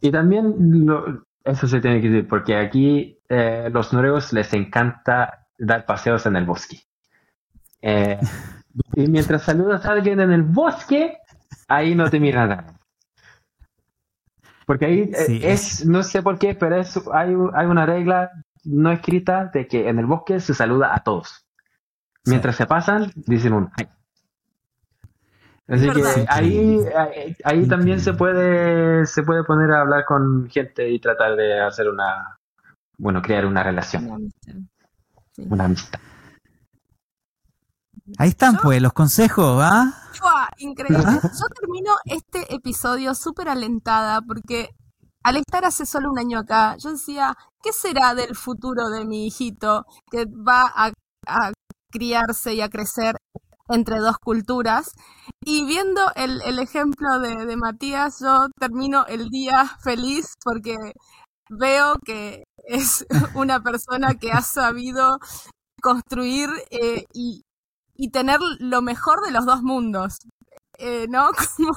[0.00, 0.54] Y también
[0.86, 6.24] lo- eso se tiene que decir, porque aquí eh, los noruegos les encanta dar paseos
[6.26, 6.80] en el bosque.
[7.82, 8.18] Eh,
[8.94, 11.18] y mientras saludas a alguien en el bosque,
[11.68, 12.74] ahí no te miran nada.
[14.66, 18.30] Porque ahí eh, Sí, es, no sé por qué, pero es, hay, hay una regla
[18.64, 21.46] no escrita de que en el bosque se saluda a todos.
[22.26, 23.88] Mientras se pasan, dicen un ay.
[25.68, 30.48] Así Es que ahí, ahí, ahí también se puede, se puede poner a hablar con
[30.48, 32.38] gente y tratar de hacer una,
[32.98, 34.52] bueno, crear una relación, Una amistad.
[35.32, 35.46] Sí.
[35.48, 36.00] una amistad.
[38.16, 39.92] Ahí están, Yo- pues, los consejos, ¿ah?
[40.18, 40.48] ¡Fua!
[40.58, 41.04] Increíble.
[41.04, 44.70] Yo termino este episodio súper alentada porque
[45.22, 49.26] al estar hace solo un año acá, yo decía, ¿qué será del futuro de mi
[49.26, 50.92] hijito que va a,
[51.26, 51.52] a
[51.92, 53.16] criarse y a crecer
[53.68, 54.92] entre dos culturas?
[55.44, 60.76] Y viendo el, el ejemplo de, de Matías, yo termino el día feliz porque
[61.50, 65.18] veo que es una persona que ha sabido
[65.82, 67.42] construir eh, y,
[67.98, 70.18] y tener lo mejor de los dos mundos.
[70.80, 71.30] Eh, ¿No?
[71.56, 71.72] Como,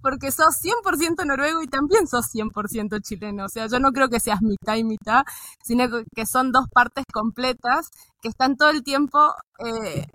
[0.00, 3.44] porque sos 100% noruego y también sos 100% chileno.
[3.46, 5.24] O sea, yo no creo que seas mitad y mitad,
[5.64, 7.90] sino que- son dos partes completas
[8.22, 10.06] que están todo el tiempo eh,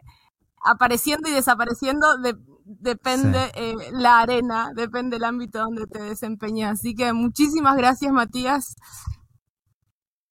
[0.64, 2.18] apareciendo y desapareciendo.
[2.20, 6.80] de- depende eh, la arena, depende el ámbito donde te desempeñas.
[6.80, 8.76] Así que muchísimas gracias, Matías.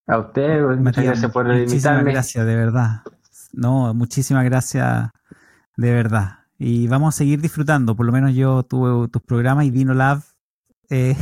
[0.06, 2.12] A usted, muchas Matías, gracias por muchísimas invitarme.
[2.12, 3.02] gracias, de verdad.
[3.52, 5.10] No, muchísimas gracias,
[5.76, 6.38] de verdad.
[6.58, 7.96] Y vamos a seguir disfrutando.
[7.96, 10.22] Por lo menos yo tuve tus programas y Dino Lab.
[10.90, 11.16] eh,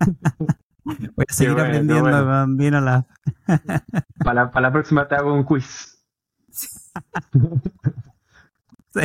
[0.84, 2.24] voy a seguir bueno, aprendiendo bueno.
[2.24, 3.06] con Dino Lab.
[4.24, 5.98] Para, la- para la próxima te hago un quiz.
[8.94, 9.02] Sí.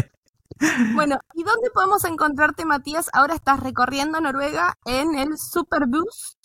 [0.95, 3.09] Bueno, ¿y dónde podemos encontrarte, Matías?
[3.13, 6.37] Ahora estás recorriendo Noruega en el Superbus.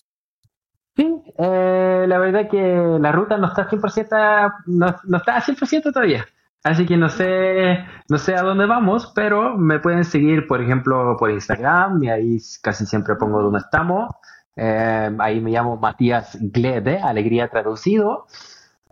[0.98, 5.92] Sí, eh, la verdad que la ruta no está 100%, no, no está a 100%
[5.92, 6.26] todavía.
[6.64, 7.78] Así que no sé,
[8.08, 12.38] no sé a dónde vamos, pero me pueden seguir, por ejemplo, por Instagram, y ahí
[12.60, 14.10] casi siempre pongo dónde estamos.
[14.56, 18.26] Eh, ahí me llamo Matías Glede, alegría traducido.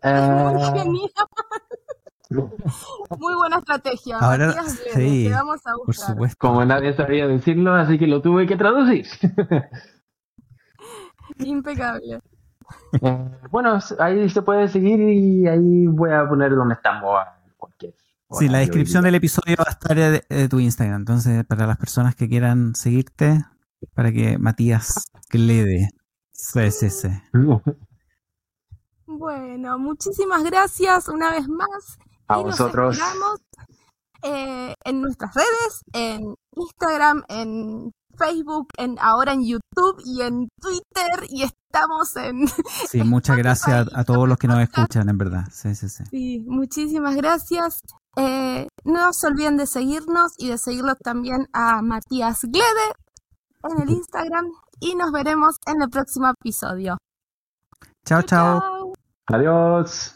[0.05, 1.11] Muy Eh, genial.
[3.19, 4.19] Muy buena estrategia.
[4.21, 6.07] Ahora, Matías Glede, sí, te vamos a Por buscar.
[6.11, 6.37] supuesto.
[6.39, 9.07] como nadie sabía decirlo, así que lo tuve que traducir.
[11.39, 12.21] Impecable.
[13.01, 17.95] Eh, bueno, ahí se puede seguir y ahí voy a poner dónde estamos a cualquier
[18.33, 21.03] Sí, la descripción del episodio va a estar de, de tu Instagram.
[21.03, 23.45] Entonces, para las personas que quieran seguirte,
[23.95, 25.91] para que Matías Glede.
[26.33, 27.09] Sí, sí, sí.
[29.07, 31.99] Bueno, muchísimas gracias una vez más.
[32.29, 32.99] A y nos vosotros.
[32.99, 33.41] esperamos
[34.23, 41.27] eh, en nuestras redes, en Instagram, en Facebook, en ahora en YouTube y en Twitter
[41.29, 42.49] y estamos en
[42.89, 45.45] Sí, muchas gracias a, a todos los que nos escuchan, en verdad.
[45.53, 46.05] Sí, sí, sí.
[46.11, 47.81] Sí, muchísimas gracias.
[48.17, 52.93] Eh, no se olviden de seguirnos y de seguirlo también a Matías Glede
[53.63, 54.47] en el Instagram
[54.81, 56.97] y nos veremos en el próximo episodio.
[58.07, 58.93] Chao, chao.
[59.27, 60.16] Adiós.